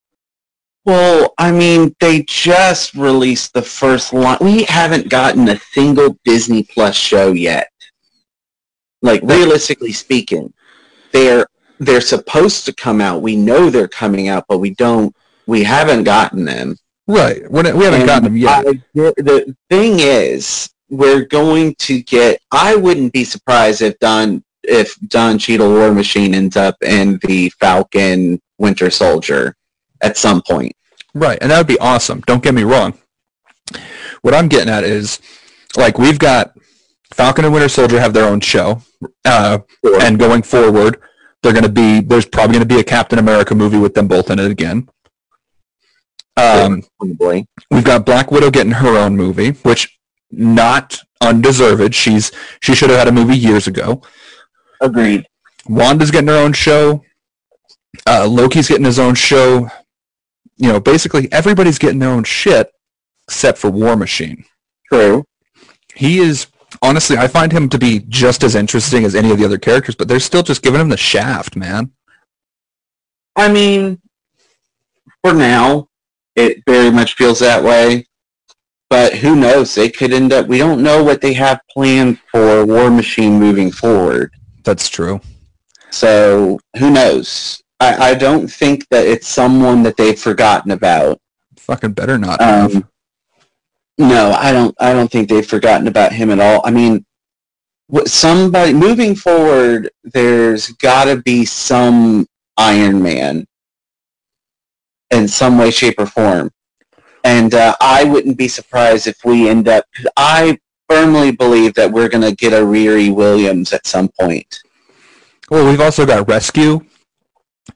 Well, 0.85 1.33
I 1.38 1.52
mean, 1.52 1.95
they 2.00 2.23
just 2.23 2.95
released 2.95 3.52
the 3.52 3.62
first 3.62 4.12
line. 4.12 4.38
We 4.40 4.64
haven't 4.64 5.09
gotten 5.09 5.49
a 5.49 5.59
single 5.59 6.19
Disney 6.25 6.64
Plus 6.64 6.97
show 6.97 7.33
yet. 7.33 7.69
Like 9.00 9.23
realistically 9.23 9.92
speaking, 9.92 10.52
they're 11.12 11.47
they're 11.78 12.00
supposed 12.00 12.64
to 12.66 12.73
come 12.73 13.00
out. 13.00 13.23
We 13.23 13.37
know 13.37 13.71
they're 13.71 13.88
coming 13.88 14.28
out, 14.28 14.45
but 14.49 14.59
we 14.59 14.71
don't. 14.71 15.14
We 15.47 15.62
haven't 15.64 16.04
gotten 16.04 16.45
them. 16.45 16.76
Right. 17.07 17.42
We're 17.50 17.62
we 17.76 17.85
haven't 17.85 18.00
And 18.00 18.07
gotten 18.07 18.25
them 18.25 18.37
yet. 18.37 18.66
I- 18.66 18.83
the 18.95 19.57
thing 19.69 19.99
is, 19.99 20.71
we're 20.92 21.25
going 21.25 21.75
to 21.76 22.02
get. 22.02 22.40
I 22.52 22.76
wouldn't 22.76 23.12
be 23.12 23.25
surprised 23.25 23.80
if 23.80 23.99
Don 23.99 24.44
if 24.62 24.94
Don 25.08 25.38
Cheadle 25.38 25.72
War 25.72 25.92
Machine 25.92 26.34
ends 26.34 26.56
up 26.56 26.76
in 26.82 27.18
the 27.22 27.49
Falcon 27.58 28.40
Winter 28.58 28.90
Soldier 28.90 29.56
at 30.02 30.16
some 30.16 30.42
point. 30.42 30.72
Right, 31.14 31.38
and 31.40 31.50
that 31.50 31.58
would 31.58 31.66
be 31.66 31.78
awesome. 31.78 32.20
Don't 32.26 32.42
get 32.42 32.54
me 32.54 32.62
wrong. 32.62 32.94
What 34.20 34.34
I'm 34.34 34.49
getting 34.49 34.72
at 34.72 34.84
is, 34.84 35.20
like, 35.76 35.99
we've 35.99 36.18
got 36.18 36.54
Falcon 37.12 37.44
and 37.44 37.52
Winter 37.52 37.68
Soldier 37.68 37.99
have 37.99 38.12
their 38.12 38.28
own 38.28 38.40
show, 38.40 38.82
uh, 39.25 39.58
and 40.02 40.18
going 40.18 40.42
forward, 40.42 41.00
they're 41.42 41.52
going 41.52 41.64
to 41.64 41.70
be 41.70 42.00
there's 42.00 42.26
probably 42.26 42.54
going 42.54 42.68
to 42.68 42.75
be 42.75 42.80
a 42.80 42.84
Captain 42.84 43.18
America 43.18 43.54
movie 43.54 43.78
with 43.78 43.94
them 43.94 44.08
both 44.08 44.30
in 44.30 44.38
it 44.38 44.50
again. 44.50 44.88
Um, 46.37 46.82
Probably. 46.99 47.46
we've 47.70 47.84
got 47.84 48.06
Black 48.06 48.30
Widow 48.30 48.50
getting 48.50 48.72
her 48.72 48.96
own 48.96 49.16
movie, 49.16 49.50
which 49.50 49.91
not 50.32 50.98
undeserved. 51.20 51.94
She's 51.94 52.32
she 52.60 52.74
should 52.74 52.90
have 52.90 52.98
had 52.98 53.08
a 53.08 53.12
movie 53.12 53.36
years 53.36 53.66
ago. 53.66 54.02
Agreed. 54.80 55.26
Wanda's 55.68 56.10
getting 56.10 56.28
her 56.28 56.42
own 56.42 56.52
show. 56.52 57.04
Uh, 58.06 58.26
Loki's 58.26 58.68
getting 58.68 58.84
his 58.84 58.98
own 58.98 59.14
show. 59.14 59.68
You 60.56 60.68
know, 60.72 60.80
basically 60.80 61.30
everybody's 61.32 61.78
getting 61.78 61.98
their 61.98 62.10
own 62.10 62.24
shit 62.24 62.72
except 63.28 63.58
for 63.58 63.70
War 63.70 63.96
Machine. 63.96 64.44
True. 64.90 65.24
He 65.94 66.18
is 66.18 66.46
honestly, 66.80 67.16
I 67.16 67.28
find 67.28 67.52
him 67.52 67.68
to 67.68 67.78
be 67.78 68.00
just 68.08 68.42
as 68.42 68.54
interesting 68.54 69.04
as 69.04 69.14
any 69.14 69.30
of 69.30 69.38
the 69.38 69.44
other 69.44 69.58
characters, 69.58 69.94
but 69.94 70.08
they're 70.08 70.20
still 70.20 70.42
just 70.42 70.62
giving 70.62 70.80
him 70.80 70.88
the 70.88 70.96
shaft, 70.96 71.56
man. 71.56 71.92
I 73.36 73.50
mean, 73.52 74.00
for 75.22 75.32
now, 75.32 75.88
it 76.34 76.62
very 76.66 76.90
much 76.90 77.14
feels 77.14 77.38
that 77.40 77.62
way. 77.62 78.06
But 78.92 79.14
who 79.14 79.34
knows? 79.34 79.75
They 79.75 79.88
could 79.88 80.12
end 80.12 80.34
up. 80.34 80.49
We 80.49 80.58
don't 80.58 80.82
know 80.82 81.02
what 81.02 81.22
they 81.22 81.32
have 81.32 81.62
planned 81.70 82.20
for 82.30 82.66
War 82.66 82.90
Machine 82.90 83.38
moving 83.38 83.72
forward. 83.72 84.30
That's 84.64 84.87
true. 84.87 85.18
So 85.90 86.61
who 86.76 86.90
knows? 86.90 87.62
I, 87.80 88.11
I 88.11 88.14
don't 88.14 88.46
think 88.49 88.87
that 88.90 89.06
it's 89.06 89.26
someone 89.26 89.82
that 89.84 89.96
they've 89.96 90.20
forgotten 90.20 90.72
about. 90.72 91.18
Fucking 91.56 91.92
better 91.92 92.18
not. 92.18 92.42
have. 92.42 92.76
Um, 92.76 92.88
no, 93.96 94.32
I 94.32 94.52
don't. 94.52 94.76
I 94.78 94.92
don't 94.92 95.11
think 95.11 95.30
they've 95.30 95.46
forgotten 95.46 95.88
about 95.88 96.12
him 96.12 96.28
at 96.28 96.38
all. 96.38 96.61
I 96.62 96.70
mean, 96.70 97.06
somebody 98.04 98.75
moving 98.75 99.14
forward, 99.14 99.88
there's 100.04 100.68
got 100.68 101.06
to 101.06 101.16
be 101.16 101.46
some 101.46 102.26
Iron 102.58 103.02
Man 103.02 103.46
in 105.11 105.28
some 105.28 105.56
way, 105.56 105.70
shape, 105.70 105.99
or 105.99 106.04
form, 106.04 106.50
and 107.24 107.54
uh, 107.54 107.74
I 107.80 108.04
wouldn't 108.04 108.36
be 108.36 108.48
surprised 108.48 109.06
if 109.06 109.24
we 109.24 109.48
end 109.48 109.68
up. 109.68 109.84
I 110.16 110.58
firmly 110.88 111.32
believe 111.32 111.74
that 111.74 111.90
we're 111.90 112.08
going 112.08 112.28
to 112.28 112.34
get 112.34 112.52
a 112.52 112.64
Riri 112.64 113.14
Williams 113.14 113.72
at 113.72 113.86
some 113.86 114.08
point. 114.20 114.60
Well, 115.50 115.68
we've 115.68 115.80
also 115.80 116.06
got 116.06 116.28
Rescue, 116.28 116.80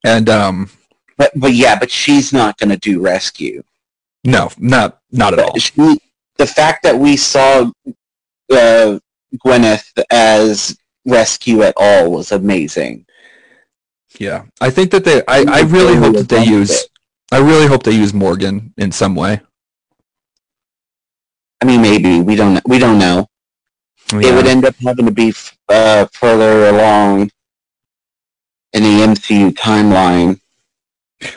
and 0.05 0.29
um, 0.29 0.71
But 1.17 1.33
but 1.37 1.53
yeah, 1.55 1.79
but 1.79 1.91
she's 1.91 2.33
not 2.33 2.59
going 2.59 2.71
to 2.71 2.77
do 2.77 3.01
rescue. 3.01 3.63
no, 4.25 4.51
not 4.59 5.01
not 5.13 5.33
at 5.33 5.39
all. 5.39 5.57
She, 5.59 5.73
the 6.37 6.47
fact 6.47 6.83
that 6.83 6.99
we 6.99 7.17
saw 7.17 7.71
uh, 8.53 8.99
Gwyneth 9.45 9.91
as 10.11 10.77
rescue 11.07 11.63
at 11.63 11.75
all 11.77 12.11
was 12.11 12.33
amazing. 12.33 13.07
Yeah, 14.19 14.45
I 14.61 14.71
think 14.71 14.91
that 14.93 15.05
they. 15.05 15.23
I, 15.27 15.45
I 15.49 15.61
really 15.63 15.97
hope 15.97 16.17
that 16.17 16.29
they 16.29 16.45
use. 16.45 16.87
I 17.33 17.39
really 17.39 17.67
hope 17.67 17.83
they 17.83 17.93
use 17.93 18.15
Morgan 18.15 18.73
in 18.77 18.93
some 18.93 19.15
way. 19.15 19.41
I 21.61 21.65
mean, 21.65 21.83
maybe 21.83 22.21
we 22.21 22.37
don't 22.37 22.61
we 22.67 22.79
don't 22.79 22.99
know. 22.99 23.27
It 24.13 24.33
would 24.35 24.47
end 24.47 24.65
up 24.65 24.77
having 24.77 25.07
to 25.07 25.11
be 25.11 25.35
uh, 25.69 26.07
further 26.13 26.69
along 26.69 27.31
in 28.73 28.83
the 28.83 29.05
MCU 29.05 29.51
timeline. 29.53 30.41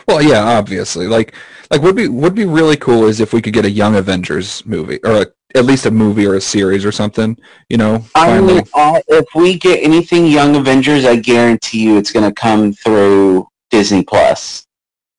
Well, 0.07 0.21
yeah, 0.21 0.43
obviously. 0.43 1.07
Like, 1.07 1.33
like 1.71 1.81
would 1.81 1.95
be 1.95 2.07
would 2.07 2.35
be 2.35 2.45
really 2.45 2.77
cool 2.77 3.05
is 3.05 3.19
if 3.19 3.33
we 3.33 3.41
could 3.41 3.53
get 3.53 3.65
a 3.65 3.71
Young 3.71 3.95
Avengers 3.95 4.63
movie, 4.65 4.99
or 5.03 5.21
a, 5.23 5.25
at 5.55 5.65
least 5.65 5.85
a 5.85 5.91
movie 5.91 6.27
or 6.27 6.35
a 6.35 6.41
series 6.41 6.85
or 6.85 6.91
something. 6.91 7.37
You 7.69 7.77
know, 7.77 8.05
I 8.13 8.27
finally. 8.27 8.53
mean, 8.55 8.63
I, 8.75 9.01
if 9.07 9.25
we 9.33 9.57
get 9.57 9.81
anything 9.81 10.27
Young 10.27 10.55
Avengers, 10.55 11.05
I 11.05 11.15
guarantee 11.15 11.79
you 11.79 11.97
it's 11.97 12.11
going 12.11 12.29
to 12.29 12.33
come 12.33 12.73
through 12.73 13.47
Disney 13.71 14.03
Plus. 14.03 14.67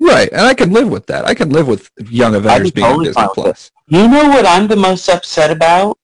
Right, 0.00 0.30
and 0.32 0.40
I 0.40 0.54
can 0.54 0.72
live 0.72 0.88
with 0.88 1.06
that. 1.06 1.26
I 1.26 1.34
can 1.34 1.50
live 1.50 1.68
with 1.68 1.90
Young 2.08 2.34
Avengers 2.34 2.70
be 2.70 2.76
being 2.76 2.86
on 2.86 2.90
totally 2.92 3.06
Disney 3.08 3.22
with 3.22 3.30
it. 3.30 3.34
Plus. 3.34 3.70
You 3.88 4.08
know 4.08 4.28
what 4.30 4.46
I'm 4.46 4.66
the 4.66 4.76
most 4.76 5.08
upset 5.08 5.50
about 5.50 5.98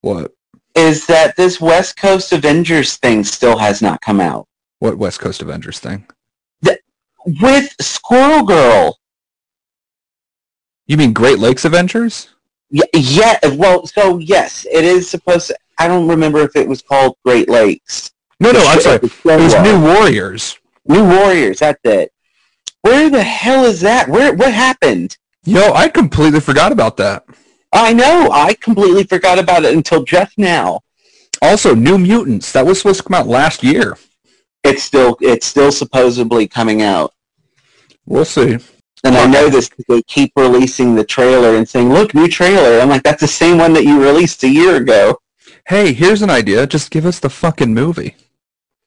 What? 0.00 0.32
is 0.74 1.06
that 1.06 1.36
this 1.36 1.60
West 1.60 1.96
Coast 1.96 2.32
Avengers 2.32 2.96
thing 2.96 3.24
still 3.24 3.56
has 3.56 3.80
not 3.80 4.00
come 4.00 4.20
out 4.20 4.46
What 4.80 4.98
West 4.98 5.20
Coast 5.20 5.42
Avengers 5.42 5.78
thing? 5.78 6.06
The, 6.62 6.78
with 7.40 7.74
Squirrel 7.80 8.44
Girl. 8.44 8.98
You 10.86 10.96
mean 10.96 11.12
Great 11.12 11.38
Lakes 11.38 11.64
Avengers? 11.64 12.28
Yeah, 12.70 12.84
yeah. 12.94 13.38
Well, 13.54 13.86
so 13.86 14.18
yes, 14.18 14.66
it 14.70 14.84
is 14.84 15.08
supposed 15.08 15.48
to. 15.48 15.56
I 15.78 15.86
don't 15.86 16.08
remember 16.08 16.40
if 16.40 16.56
it 16.56 16.68
was 16.68 16.82
called 16.82 17.16
Great 17.24 17.48
Lakes. 17.48 18.12
No, 18.40 18.50
no, 18.50 18.60
I'm 18.66 18.80
sorry. 18.80 18.96
It 19.02 19.24
was. 19.24 19.54
New 19.62 19.80
Warriors. 19.82 20.58
New 20.86 21.04
Warriors. 21.08 21.60
That's 21.60 21.80
it. 21.84 22.12
Where 22.86 23.10
the 23.10 23.24
hell 23.24 23.64
is 23.64 23.80
that? 23.80 24.08
Where? 24.08 24.32
What 24.32 24.54
happened? 24.54 25.18
Yo, 25.44 25.72
I 25.72 25.88
completely 25.88 26.38
forgot 26.38 26.70
about 26.70 26.96
that. 26.98 27.24
I 27.72 27.92
know. 27.92 28.30
I 28.30 28.54
completely 28.54 29.02
forgot 29.02 29.40
about 29.40 29.64
it 29.64 29.74
until 29.74 30.04
just 30.04 30.38
now. 30.38 30.82
Also, 31.42 31.74
New 31.74 31.98
Mutants. 31.98 32.52
That 32.52 32.64
was 32.64 32.78
supposed 32.78 32.98
to 32.98 33.08
come 33.08 33.14
out 33.20 33.26
last 33.26 33.64
year. 33.64 33.98
It's 34.62 34.84
still. 34.84 35.16
It's 35.20 35.48
still 35.48 35.72
supposedly 35.72 36.46
coming 36.46 36.80
out. 36.80 37.12
We'll 38.06 38.24
see. 38.24 38.56
And 39.02 39.16
I 39.16 39.26
know 39.26 39.48
this. 39.48 39.68
They 39.88 40.02
keep 40.02 40.30
releasing 40.36 40.94
the 40.94 41.02
trailer 41.02 41.56
and 41.56 41.68
saying, 41.68 41.92
"Look, 41.92 42.14
new 42.14 42.28
trailer." 42.28 42.78
I'm 42.78 42.88
like, 42.88 43.02
"That's 43.02 43.20
the 43.20 43.26
same 43.26 43.58
one 43.58 43.72
that 43.72 43.82
you 43.82 44.00
released 44.00 44.44
a 44.44 44.48
year 44.48 44.76
ago." 44.76 45.18
Hey, 45.66 45.92
here's 45.92 46.22
an 46.22 46.30
idea. 46.30 46.68
Just 46.68 46.92
give 46.92 47.04
us 47.04 47.18
the 47.18 47.30
fucking 47.30 47.74
movie. 47.74 48.14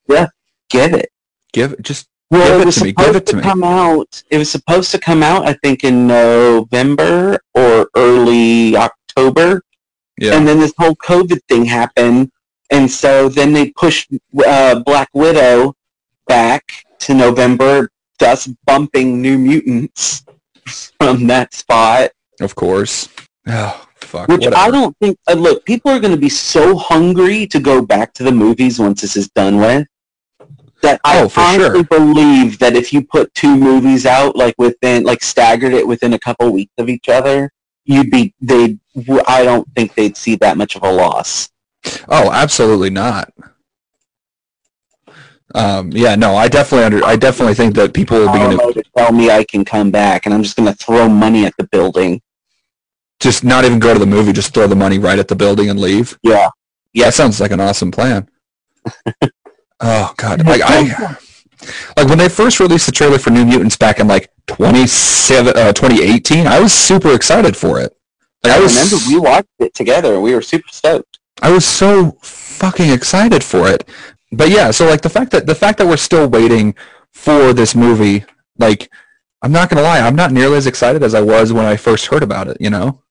Yeah, 0.08 0.28
get 0.70 0.94
it? 0.94 1.12
Give 1.52 1.74
it. 1.74 1.82
Just 1.82 2.08
Well, 2.32 2.48
Give 2.48 2.60
it 2.60 2.62
it 2.62 2.66
was 2.68 2.76
to 2.76 2.84
me, 2.84 2.90
supposed 2.92 3.08
give 3.08 3.16
it 3.16 3.26
to 3.28 3.36
me. 3.38 3.42
come 3.42 3.64
out. 3.64 4.24
It 4.30 4.38
was 4.38 4.52
supposed 4.52 4.92
to 4.92 5.00
come 5.00 5.24
out, 5.24 5.48
I 5.48 5.54
think, 5.54 5.84
in 5.84 6.06
November 6.08 7.40
or 7.56 7.90
early 7.96 8.76
October, 8.78 9.64
yeah. 10.20 10.36
and 10.36 10.48
then 10.48 10.60
this 10.60 10.74
whole 10.78 10.96
COVID 10.96 11.40
thing 11.50 11.66
happened, 11.66 12.32
and 12.70 12.90
so 12.90 13.30
then 13.30 13.52
they 13.54 13.72
pushed 13.72 14.12
uh, 14.46 14.80
Black 14.82 15.10
Widow 15.14 15.74
back 16.28 16.64
to 17.00 17.16
November, 17.16 17.90
thus 18.20 18.48
bumping 18.66 19.22
New 19.22 19.40
Mutants 19.40 20.24
from 21.02 21.26
that 21.28 21.54
spot. 21.54 22.12
Of 22.42 22.56
course. 22.56 23.10
Oh, 23.52 23.88
fuck. 23.96 24.28
Which 24.28 24.42
whatever. 24.46 24.56
I 24.58 24.70
don't 24.70 24.96
think. 25.02 25.18
Uh, 25.28 25.34
look, 25.34 25.66
people 25.66 25.90
are 25.90 26.00
going 26.00 26.14
to 26.14 26.20
be 26.20 26.30
so 26.30 26.78
hungry 26.78 27.48
to 27.48 27.60
go 27.60 27.82
back 27.82 28.14
to 28.16 28.24
the 28.24 28.32
movies 28.32 28.78
once 28.78 29.02
this 29.02 29.16
is 29.16 29.28
done 29.30 29.58
with. 29.58 29.88
That 30.82 31.02
I 31.04 31.22
Oh, 31.22 31.28
for 31.30 31.42
honestly 31.42 31.84
sure. 31.84 32.00
believe 32.00 32.58
that 32.60 32.76
if 32.76 32.94
you 32.94 33.04
put 33.04 33.34
two 33.34 33.56
movies 33.58 34.06
out, 34.06 34.36
like 34.36 34.56
within, 34.58 35.04
like 35.04 35.22
staggered 35.22 35.74
it 35.74 35.86
within 35.86 36.14
a 36.14 36.20
couple 36.20 36.50
weeks 36.52 36.74
of 36.78 36.88
each 36.90 37.10
other, 37.10 37.52
you'd 37.86 38.10
be 38.12 38.34
they. 38.40 38.78
I 39.28 39.44
don't 39.44 39.68
think 39.76 39.94
they'd 39.96 40.16
see 40.18 40.36
that 40.38 40.58
much 40.58 40.76
of 40.76 40.84
a 40.84 40.92
loss. 40.92 41.50
Oh, 42.08 42.32
absolutely 42.32 42.90
not. 42.90 43.32
Um, 45.56 45.92
yeah, 45.92 46.16
no, 46.16 46.36
I 46.36 46.48
definitely 46.48 46.86
under, 46.86 47.04
I 47.06 47.16
definitely 47.16 47.56
think 47.56 47.74
that 47.76 47.94
people 47.94 48.20
will 48.20 48.32
be 48.32 48.38
going 48.38 48.58
to 48.58 48.82
to 48.84 48.90
tell 48.96 49.12
me 49.12 49.32
I 49.32 49.44
can 49.44 49.66
come 49.66 49.90
back, 49.90 50.26
and 50.26 50.34
I'm 50.34 50.44
just 50.44 50.56
going 50.56 50.72
to 50.72 50.76
throw 50.78 51.10
money 51.10 51.46
at 51.46 51.56
the 51.58 51.64
building. 51.66 52.22
just 53.20 53.44
not 53.44 53.66
even 53.66 53.80
go 53.80 53.92
to 53.94 54.00
the 54.00 54.06
movie, 54.06 54.32
just 54.32 54.54
throw 54.54 54.68
the 54.68 54.76
money 54.76 55.00
right 55.00 55.18
at 55.18 55.28
the 55.28 55.36
building 55.36 55.70
and 55.70 55.80
leave. 55.80 56.18
Yeah, 56.24 56.50
Yeah, 56.94 57.06
that 57.06 57.16
sounds 57.16 57.42
like 57.42 57.52
an 57.52 57.60
awesome 57.60 57.92
plan. 57.92 58.30
oh 59.82 60.14
god, 60.18 60.46
like 60.46 60.62
I, 60.64 61.18
like 61.98 62.08
when 62.08 62.18
they 62.18 62.30
first 62.30 62.60
released 62.60 62.86
the 62.86 62.92
trailer 62.92 63.20
for 63.20 63.30
New 63.32 63.46
Mutants 63.46 63.78
back 63.78 64.00
in 64.00 64.08
like 64.08 64.32
27, 64.48 65.58
uh, 65.58 65.74
2018, 65.74 66.48
I 66.48 66.60
was 66.60 66.74
super 66.74 67.14
excited 67.14 67.56
for 67.56 67.80
it. 67.80 67.96
Like, 68.44 68.54
I 68.54 68.58
I 68.58 68.60
was, 68.62 68.76
remember 68.76 69.06
we 69.08 69.20
watched 69.20 69.50
it 69.60 69.74
together, 69.74 70.14
and 70.14 70.24
we 70.24 70.34
were 70.34 70.42
super 70.42 70.70
stoked. 70.72 71.20
I 71.42 71.52
was 71.52 71.66
so 71.66 72.12
fucking 72.22 72.90
excited 72.90 73.44
for 73.44 73.68
it. 73.68 73.88
But 74.32 74.50
yeah, 74.50 74.72
so 74.72 74.86
like 74.88 75.02
the 75.02 75.10
fact 75.10 75.32
that 75.32 75.46
the 75.46 75.56
fact 75.56 75.78
that 75.80 75.88
we're 75.88 75.98
still 75.98 76.28
waiting 76.28 76.76
for 77.12 77.54
this 77.54 77.76
movie, 77.76 78.26
like 78.58 78.90
I'm 79.42 79.52
not 79.52 79.70
gonna 79.70 79.82
lie, 79.82 80.00
I'm 80.00 80.16
not 80.16 80.32
nearly 80.32 80.58
as 80.58 80.68
excited 80.68 81.04
as 81.04 81.14
I 81.14 81.22
was 81.22 81.52
when 81.52 81.66
I 81.66 81.76
first 81.76 82.08
heard 82.08 82.24
about 82.24 82.48
it. 82.48 82.58
You 82.60 82.70
know? 82.70 83.02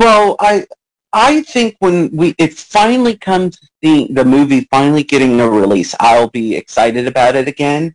Well, 0.00 0.36
I 0.40 0.66
I 1.12 1.42
think 1.42 1.76
when 1.78 2.14
we 2.14 2.34
it 2.38 2.54
finally 2.54 3.16
comes 3.16 3.58
the 3.82 4.08
the 4.10 4.24
movie 4.24 4.66
finally 4.70 5.02
getting 5.02 5.40
a 5.40 5.48
release, 5.48 5.94
I'll 6.00 6.28
be 6.28 6.54
excited 6.56 7.06
about 7.06 7.34
it 7.36 7.48
again. 7.48 7.94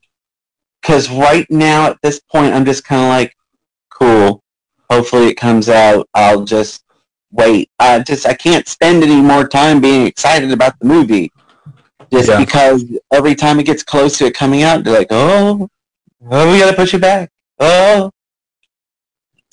Because 0.82 1.10
right 1.10 1.46
now 1.50 1.88
at 1.92 1.98
this 2.02 2.20
point, 2.20 2.54
I'm 2.54 2.66
just 2.66 2.84
kind 2.84 3.02
of 3.02 3.08
like, 3.10 3.36
cool. 3.90 4.42
Hopefully 4.90 5.28
it 5.28 5.36
comes 5.36 5.70
out. 5.70 6.08
I'll 6.14 6.44
just 6.44 6.84
wait. 7.32 7.70
I 7.80 8.00
just 8.00 8.26
I 8.28 8.34
can't 8.34 8.68
spend 8.68 9.04
any 9.04 9.22
more 9.22 9.48
time 9.48 9.80
being 9.80 10.06
excited 10.06 10.52
about 10.52 10.78
the 10.80 10.86
movie. 10.86 11.32
Just 12.12 12.30
Yeah. 12.30 12.40
because 12.40 12.84
every 13.12 13.36
time 13.36 13.60
it 13.60 13.66
gets 13.66 13.84
close 13.84 14.18
to 14.18 14.26
it 14.26 14.34
coming 14.36 14.64
out, 14.64 14.84
they're 14.84 14.98
like, 14.98 15.08
oh, 15.12 15.70
oh, 16.30 16.52
we 16.52 16.60
gotta 16.60 16.76
push 16.76 16.94
it 16.94 17.02
back. 17.02 17.30
Oh, 17.60 18.12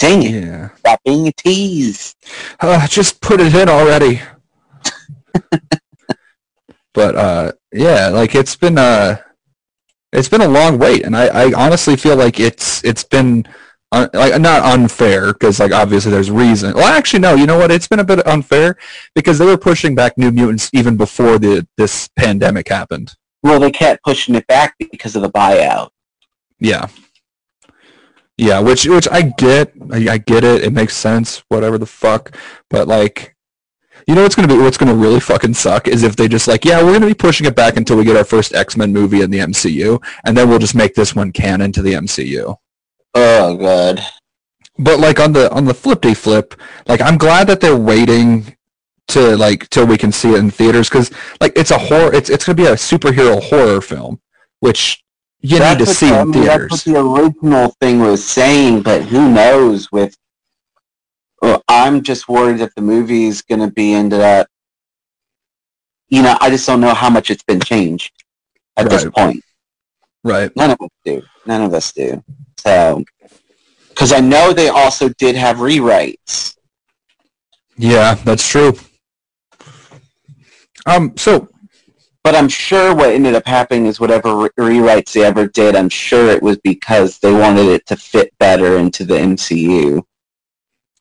dang 0.01 0.23
it! 0.25 0.45
Yeah. 0.45 0.71
Stop 0.77 1.01
being 1.05 1.29
a 1.29 1.33
tease. 1.33 2.17
Uh, 2.59 2.85
just 2.89 3.21
put 3.21 3.41
it 3.41 3.55
in 3.55 3.69
already. 3.69 4.21
but 6.95 7.15
uh, 7.15 7.53
yeah, 7.73 8.09
like 8.09 8.35
it's 8.35 8.57
been 8.57 8.79
uh, 8.79 9.19
it's 10.13 10.29
been 10.29 10.41
a 10.41 10.49
long 10.49 10.79
wait, 10.79 11.05
and 11.05 11.17
I, 11.17 11.27
I 11.27 11.53
honestly 11.53 11.95
feel 11.95 12.17
like 12.17 12.41
it's 12.41 12.83
it's 12.83 13.05
been 13.05 13.47
uh, 13.93 14.09
like 14.13 14.41
not 14.41 14.63
unfair 14.63 15.33
because 15.33 15.61
like 15.61 15.73
obviously 15.73 16.11
there's 16.11 16.31
reason. 16.31 16.75
Well, 16.75 16.87
actually 16.87 17.21
no, 17.21 17.35
you 17.35 17.47
know 17.47 17.59
what? 17.59 17.71
It's 17.71 17.89
been 17.89 18.01
a 18.01 18.05
bit 18.05 18.27
unfair 18.27 18.77
because 19.15 19.39
they 19.39 19.47
were 19.47 19.59
pushing 19.59 19.95
back 19.95 20.19
New 20.19 20.31
Mutants 20.33 20.71
even 20.73 20.97
before 20.97 21.39
the 21.39 21.67
this 21.77 22.09
pandemic 22.17 22.69
happened. 22.69 23.15
Well, 23.43 23.61
they 23.61 23.71
kept 23.71 24.03
pushing 24.03 24.35
it 24.35 24.47
back 24.47 24.75
because 24.79 25.17
of 25.17 25.23
the 25.23 25.31
buyout. 25.31 25.91
Yeah. 26.59 26.89
Yeah, 28.41 28.61
which 28.61 28.87
which 28.87 29.07
I 29.07 29.21
get, 29.21 29.75
I, 29.93 30.13
I 30.13 30.19
get 30.19 30.45
it. 30.45 30.65
It 30.65 30.73
makes 30.73 30.97
sense. 30.97 31.45
Whatever 31.49 31.77
the 31.77 31.85
fuck, 31.85 32.35
but 32.71 32.89
like, 32.89 33.37
you 34.09 34.15
know 34.15 34.23
what's 34.23 34.35
gonna 34.35 34.49
be 34.49 34.57
what's 34.57 34.79
gonna 34.79 34.95
really 34.95 35.21
fucking 35.21 35.53
suck 35.53 35.87
is 35.87 36.05
if 36.05 36.17
they 36.17 36.27
just 36.27 36.49
like, 36.49 36.65
yeah, 36.65 36.83
we're 36.83 36.95
gonna 36.95 37.07
be 37.07 37.13
pushing 37.13 37.47
it 37.47 37.55
back 37.55 37.77
until 37.77 37.99
we 37.99 38.05
get 38.05 38.17
our 38.17 38.25
first 38.25 38.55
X 38.55 38.79
Men 38.79 38.95
movie 38.95 39.21
in 39.21 39.31
the 39.31 39.41
MCU, 39.41 40.03
and 40.25 40.35
then 40.35 40.49
we'll 40.49 40.59
just 40.59 40.75
make 40.75 40.95
this 40.95 41.15
one 41.15 41.33
canon 41.33 41.71
to 41.73 41.83
the 41.83 41.93
MCU. 41.93 42.57
Oh, 43.15 43.57
God. 43.57 44.03
But 44.79 45.01
like 45.01 45.21
on 45.21 45.35
the 45.35 45.53
on 45.53 45.67
the 45.67 45.75
flip 45.75 46.01
day 46.01 46.15
flip, 46.15 46.59
like 46.89 47.03
I'm 47.03 47.19
glad 47.19 47.47
that 47.49 47.61
they're 47.61 47.77
waiting 47.77 48.57
to 49.09 49.37
like 49.37 49.69
till 49.69 49.87
we 49.87 49.99
can 49.99 50.13
see 50.13 50.31
it 50.33 50.39
in 50.39 50.51
theaters 50.51 50.89
because 50.89 51.11
like 51.43 51.53
it's 51.57 51.73
a 51.73 51.79
horror, 51.79 52.15
it's 52.15 52.31
it's 52.31 52.47
gonna 52.47 52.57
be 52.57 52.65
a 52.65 52.73
superhero 52.73 53.43
horror 53.43 53.83
film, 53.83 54.19
which 54.61 55.05
you 55.41 55.59
need 55.59 55.79
to 55.79 55.87
see 55.87 56.11
the- 56.11 56.17
I 56.17 56.23
in 56.23 56.31
mean, 56.31 56.43
theaters. 56.43 56.71
That's 56.71 56.87
what 56.87 56.93
the 56.95 57.01
original 57.01 57.77
thing 57.81 58.01
was 58.01 58.25
saying, 58.25 58.83
but 58.83 59.03
who 59.03 59.31
knows 59.33 59.91
with... 59.91 60.17
Well, 61.43 61.63
I'm 61.69 62.03
just 62.03 62.29
worried 62.29 62.59
that 62.59 62.75
the 62.75 62.83
movie 62.83 63.25
is 63.25 63.41
going 63.41 63.61
to 63.61 63.71
be 63.71 63.93
into 63.95 64.17
that. 64.19 64.49
You 66.09 66.23
know, 66.23 66.37
I 66.41 66.51
just 66.51 66.67
don't 66.67 66.81
know 66.81 66.93
how 66.93 67.09
much 67.09 67.31
it's 67.31 67.43
been 67.45 67.61
changed 67.61 68.13
at 68.77 68.91
this 68.91 69.07
point. 69.07 69.43
Right. 70.23 70.55
None 70.55 70.73
of 70.73 70.81
us 70.83 70.91
do. 71.05 71.23
None 71.47 71.63
of 71.63 71.73
us 71.73 71.93
do. 71.93 72.23
So, 72.59 73.03
because 73.89 74.13
I 74.13 74.21
know 74.21 74.53
they 74.53 74.69
also 74.69 75.09
did 75.11 75.35
have 75.35 75.57
rewrites. 75.59 76.57
Yeah, 77.79 78.15
that's 78.15 78.47
true. 78.47 78.75
Um, 80.85 81.17
so 81.17 81.49
But 82.31 82.39
I'm 82.39 82.49
sure 82.49 82.95
what 82.95 83.11
ended 83.11 83.35
up 83.35 83.45
happening 83.45 83.87
is 83.87 83.99
whatever 83.99 84.37
re- 84.37 84.51
rewrites 84.57 85.13
they 85.15 85.25
ever 85.25 85.49
did, 85.49 85.75
I'm 85.75 85.89
sure 85.89 86.31
it 86.31 86.41
was 86.41 86.59
because 86.59 87.19
they 87.19 87.33
wanted 87.33 87.67
it 87.67 87.85
to 87.87 87.97
fit 87.97 88.33
better 88.39 88.79
into 88.79 89.05
the 89.05 89.15
MCU. 89.15 90.05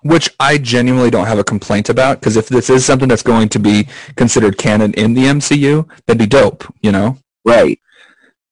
which 0.02 0.28
I 0.40 0.58
genuinely 0.58 1.12
don't 1.12 1.28
have 1.28 1.38
a 1.38 1.44
complaint 1.44 1.88
about 1.90 2.20
because 2.20 2.36
if 2.36 2.50
this 2.50 2.72
is 2.72 2.84
something 2.84 3.08
that's 3.08 3.22
going 3.22 3.48
to 3.50 3.60
be 3.60 3.88
considered 4.16 4.58
canon 4.58 4.92
in 4.96 5.14
the 5.14 5.26
MCU, 5.26 5.88
that'd 6.08 6.18
be 6.18 6.26
dope. 6.26 6.64
You 6.82 6.94
know, 6.94 7.18
Right. 7.46 7.80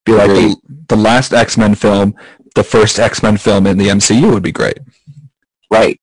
be 0.06 0.12
like 0.12 0.30
the, 0.30 0.56
the 0.90 0.98
last 0.98 1.34
X 1.34 1.58
Men 1.58 1.74
film, 1.74 2.14
the 2.54 2.64
first 2.64 3.00
X 3.00 3.24
Men 3.24 3.38
film 3.38 3.66
in 3.66 3.80
the 3.80 3.88
MCU 3.88 4.32
would 4.32 4.44
be 4.44 4.52
great. 4.52 4.78
Right. 5.72 6.00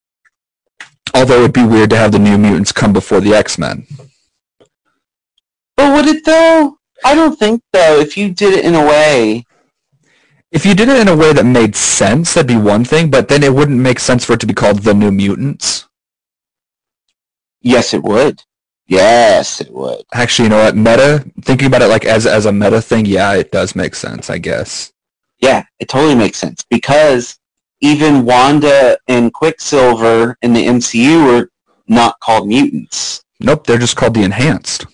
Although 1.14 1.38
it'd 1.44 1.52
be 1.52 1.64
weird 1.64 1.90
to 1.90 1.96
have 1.98 2.10
the 2.10 2.18
New 2.18 2.36
Mutants 2.36 2.72
come 2.72 2.92
before 2.92 3.20
the 3.20 3.32
X 3.32 3.58
Men. 3.58 3.86
But 5.76 5.92
would 5.94 6.06
it 6.06 6.24
though? 6.24 6.78
I 7.04 7.14
don't 7.14 7.38
think 7.38 7.62
though. 7.72 7.98
If 8.00 8.16
you 8.16 8.32
did 8.32 8.54
it 8.54 8.64
in 8.64 8.74
a 8.74 8.84
way, 8.84 9.44
If 10.52 10.64
you 10.64 10.74
did 10.74 10.88
it 10.88 11.00
in 11.00 11.08
a 11.08 11.16
way 11.16 11.32
that 11.32 11.44
made 11.44 11.74
sense, 11.74 12.34
that'd 12.34 12.46
be 12.46 12.56
one 12.56 12.84
thing, 12.84 13.10
but 13.10 13.28
then 13.28 13.42
it 13.42 13.52
wouldn't 13.54 13.80
make 13.80 13.98
sense 13.98 14.24
for 14.24 14.34
it 14.34 14.40
to 14.40 14.46
be 14.46 14.54
called 14.54 14.78
the 14.80 14.94
New 14.94 15.10
Mutants. 15.10 15.86
yes, 17.60 17.92
it 17.94 18.02
would. 18.02 18.42
Yes, 18.86 19.60
it 19.60 19.70
would. 19.72 20.02
Actually, 20.12 20.44
you 20.44 20.50
know 20.50 20.62
what? 20.64 20.76
Meta, 20.76 21.24
thinking 21.42 21.66
about 21.66 21.82
it 21.82 21.88
like 21.88 22.04
as 22.04 22.26
as 22.26 22.46
a 22.46 22.52
meta 22.52 22.80
thing, 22.82 23.06
yeah, 23.06 23.32
it 23.34 23.50
does 23.50 23.74
make 23.74 23.94
sense, 23.94 24.28
I 24.30 24.38
guess. 24.38 24.92
Yeah, 25.40 25.64
it 25.80 25.88
totally 25.88 26.14
makes 26.14 26.38
sense 26.38 26.64
because 26.70 27.38
even 27.80 28.24
Wanda 28.24 28.96
and 29.08 29.32
Quicksilver 29.32 30.36
in 30.42 30.52
the 30.52 30.66
MCU 30.66 31.26
were 31.26 31.48
not 31.88 32.20
called 32.20 32.46
mutants. 32.48 33.24
Nope, 33.40 33.66
they're 33.66 33.78
just 33.78 33.96
called 33.96 34.14
the 34.14 34.22
Enhanced. 34.22 34.86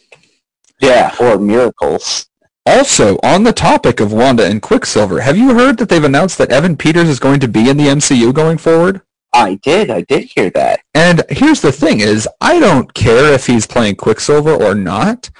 Yeah, 0.80 1.14
or 1.20 1.38
miracles. 1.38 2.26
Also, 2.66 3.18
on 3.22 3.42
the 3.42 3.52
topic 3.52 4.00
of 4.00 4.12
Wanda 4.12 4.44
and 4.44 4.60
Quicksilver, 4.60 5.20
have 5.20 5.36
you 5.36 5.54
heard 5.54 5.78
that 5.78 5.88
they've 5.88 6.04
announced 6.04 6.38
that 6.38 6.52
Evan 6.52 6.76
Peters 6.76 7.08
is 7.08 7.18
going 7.18 7.40
to 7.40 7.48
be 7.48 7.68
in 7.68 7.76
the 7.76 7.86
MCU 7.86 8.34
going 8.34 8.58
forward? 8.58 9.00
I 9.32 9.54
did. 9.56 9.90
I 9.90 10.02
did 10.02 10.24
hear 10.24 10.50
that. 10.50 10.80
And 10.94 11.22
here's 11.30 11.60
the 11.60 11.72
thing 11.72 12.00
is, 12.00 12.28
I 12.40 12.58
don't 12.58 12.92
care 12.94 13.32
if 13.32 13.46
he's 13.46 13.66
playing 13.66 13.96
Quicksilver 13.96 14.52
or 14.52 14.74
not, 14.74 15.30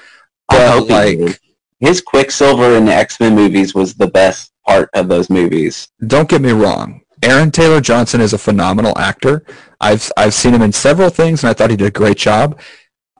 I 0.49 0.79
but 0.79 0.87
like, 0.87 1.39
his 1.79 2.01
Quicksilver 2.01 2.75
in 2.75 2.85
the 2.85 2.93
X 2.93 3.19
Men 3.19 3.35
movies 3.35 3.75
was 3.75 3.93
the 3.93 4.07
best 4.07 4.51
part 4.65 4.89
of 4.93 5.07
those 5.09 5.29
movies. 5.29 5.89
don't 6.07 6.29
get 6.29 6.41
me 6.41 6.51
wrong. 6.51 7.01
Aaron 7.23 7.51
Taylor 7.51 7.81
Johnson 7.81 8.21
is 8.21 8.33
a 8.33 8.37
phenomenal 8.37 8.97
actor. 8.97 9.45
I've 9.79 10.11
I've 10.17 10.33
seen 10.33 10.53
him 10.53 10.61
in 10.61 10.71
several 10.71 11.09
things 11.09 11.43
and 11.43 11.49
I 11.49 11.53
thought 11.53 11.69
he 11.69 11.75
did 11.75 11.87
a 11.87 11.91
great 11.91 12.17
job. 12.17 12.59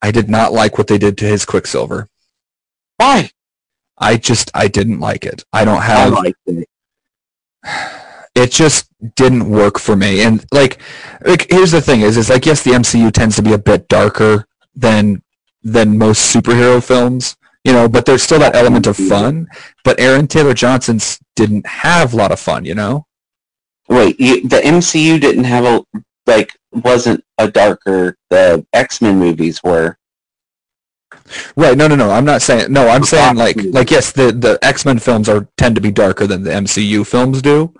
I 0.01 0.11
did 0.11 0.29
not 0.29 0.53
like 0.53 0.77
what 0.77 0.87
they 0.87 0.97
did 0.97 1.17
to 1.19 1.25
his 1.25 1.45
Quicksilver. 1.45 2.07
Why? 3.01 3.31
I 3.97 4.17
just 4.17 4.51
I 4.53 4.67
didn't 4.67 4.99
like 4.99 5.25
it. 5.25 5.43
I 5.51 5.65
don't 5.65 5.79
I 5.79 5.85
have 5.85 6.13
liked 6.13 6.37
it. 6.45 6.67
it 8.35 8.51
just 8.51 8.89
didn't 9.15 9.49
work 9.49 9.79
for 9.79 9.95
me. 9.95 10.21
And 10.21 10.45
like, 10.51 10.79
like 11.25 11.47
here's 11.49 11.71
the 11.71 11.81
thing 11.81 12.01
is, 12.01 12.15
is 12.15 12.29
like 12.29 12.45
yes, 12.45 12.63
the 12.63 12.71
MCU 12.71 13.11
tends 13.11 13.35
to 13.37 13.41
be 13.41 13.53
a 13.53 13.57
bit 13.57 13.87
darker 13.87 14.45
than 14.75 15.23
than 15.63 15.97
most 15.97 16.35
superhero 16.35 16.83
films, 16.83 17.37
you 17.63 17.73
know, 17.73 17.87
but 17.87 18.05
there's 18.05 18.21
still 18.21 18.39
that 18.39 18.55
element 18.55 18.85
of 18.85 18.97
fun. 18.97 19.47
But 19.83 19.99
Aaron 19.99 20.27
Taylor 20.27 20.53
Johnson's 20.53 21.19
didn't 21.35 21.65
have 21.65 22.13
a 22.13 22.17
lot 22.17 22.31
of 22.31 22.39
fun, 22.39 22.65
you 22.65 22.75
know. 22.75 23.07
Wait, 23.89 24.19
you, 24.19 24.47
the 24.47 24.57
MCU 24.57 25.19
didn't 25.19 25.45
have 25.45 25.65
a 25.65 25.83
like 26.27 26.55
wasn't 26.71 27.23
a 27.39 27.49
darker. 27.49 28.15
The 28.29 28.63
X 28.73 29.01
Men 29.01 29.17
movies 29.17 29.61
were. 29.63 29.97
Right? 31.55 31.77
No, 31.77 31.87
no, 31.87 31.95
no. 31.95 32.11
I'm 32.11 32.25
not 32.25 32.41
saying. 32.41 32.71
No, 32.71 32.87
I'm 32.87 33.03
saying 33.03 33.35
like 33.35 33.57
like 33.63 33.91
yes, 33.91 34.11
the 34.11 34.31
the 34.31 34.59
X 34.61 34.85
Men 34.85 34.99
films 34.99 35.27
are 35.29 35.47
tend 35.57 35.75
to 35.75 35.81
be 35.81 35.91
darker 35.91 36.27
than 36.27 36.43
the 36.43 36.51
MCU 36.51 37.05
films 37.05 37.41
do. 37.41 37.73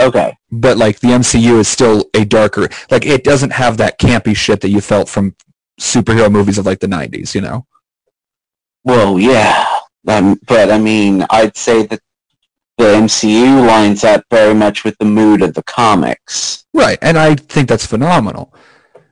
Okay. 0.00 0.36
But 0.50 0.76
like 0.78 1.00
the 1.00 1.08
MCU 1.08 1.58
is 1.60 1.68
still 1.68 2.08
a 2.14 2.24
darker. 2.24 2.68
Like 2.90 3.06
it 3.06 3.22
doesn't 3.24 3.52
have 3.52 3.76
that 3.76 3.98
campy 4.00 4.34
shit 4.36 4.60
that 4.62 4.70
you 4.70 4.80
felt 4.80 5.08
from 5.08 5.34
superhero 5.80 6.30
movies 6.30 6.58
of 6.58 6.66
like 6.66 6.80
the 6.80 6.86
90s, 6.86 7.34
you 7.34 7.40
know. 7.40 7.66
Well, 8.84 9.18
yeah, 9.18 9.64
um, 10.08 10.40
but 10.48 10.70
I 10.72 10.78
mean, 10.78 11.24
I'd 11.30 11.56
say 11.56 11.86
that 11.86 12.00
the 12.78 12.84
MCU 12.84 13.64
lines 13.66 14.02
up 14.02 14.24
very 14.30 14.54
much 14.54 14.82
with 14.82 14.98
the 14.98 15.04
mood 15.04 15.40
of 15.42 15.54
the 15.54 15.62
comics, 15.62 16.64
Right, 16.74 16.98
and 17.00 17.16
I 17.18 17.34
think 17.36 17.68
that's 17.68 17.86
phenomenal. 17.86 18.52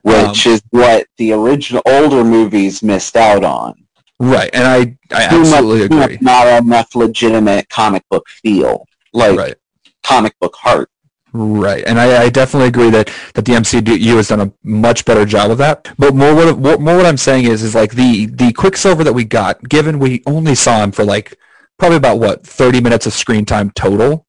which 0.01 0.45
Um, 0.47 0.53
is 0.53 0.61
what 0.71 1.07
the 1.17 1.31
original 1.31 1.81
older 1.85 2.23
movies 2.25 2.83
missed 2.83 3.15
out 3.15 3.43
on. 3.45 3.80
Right, 4.23 4.51
and 4.53 4.67
I 4.67 4.97
I 5.15 5.23
absolutely 5.23 5.87
much 5.97 6.05
agree. 6.11 6.17
Not 6.21 6.45
enough 6.63 6.93
legitimate 6.95 7.69
comic 7.69 8.03
book 8.09 8.27
feel, 8.29 8.85
like 9.13 9.35
Right, 9.37 9.55
comic 10.03 10.37
book 10.39 10.55
heart. 10.57 10.89
right, 11.33 11.83
and 11.87 11.99
I, 11.99 12.23
I 12.25 12.29
definitely 12.29 12.67
agree 12.67 12.91
that 12.91 13.09
that 13.33 13.45
the 13.45 13.53
MCU 13.53 14.15
has 14.17 14.27
done 14.27 14.41
a 14.41 14.53
much 14.63 15.05
better 15.05 15.25
job 15.25 15.49
of 15.49 15.57
that. 15.57 15.87
But 15.97 16.13
more 16.13 16.35
what 16.35 16.55
what- 16.57 16.81
more 16.81 16.97
what 16.97 17.05
I'm 17.07 17.17
saying 17.17 17.45
is 17.45 17.63
is 17.63 17.73
like 17.73 17.93
the 17.95 18.27
the 18.27 18.53
Quicksilver 18.53 19.03
that 19.03 19.13
we 19.13 19.23
got, 19.23 19.67
given 19.67 19.97
we 19.97 20.21
only 20.27 20.53
saw 20.55 20.83
him 20.83 20.91
for 20.91 21.03
like 21.03 21.35
probably 21.79 21.97
about 21.97 22.19
what 22.19 22.45
30 22.45 22.79
minutes 22.79 23.07
of 23.07 23.13
screen 23.13 23.43
time 23.45 23.71
total. 23.71 24.27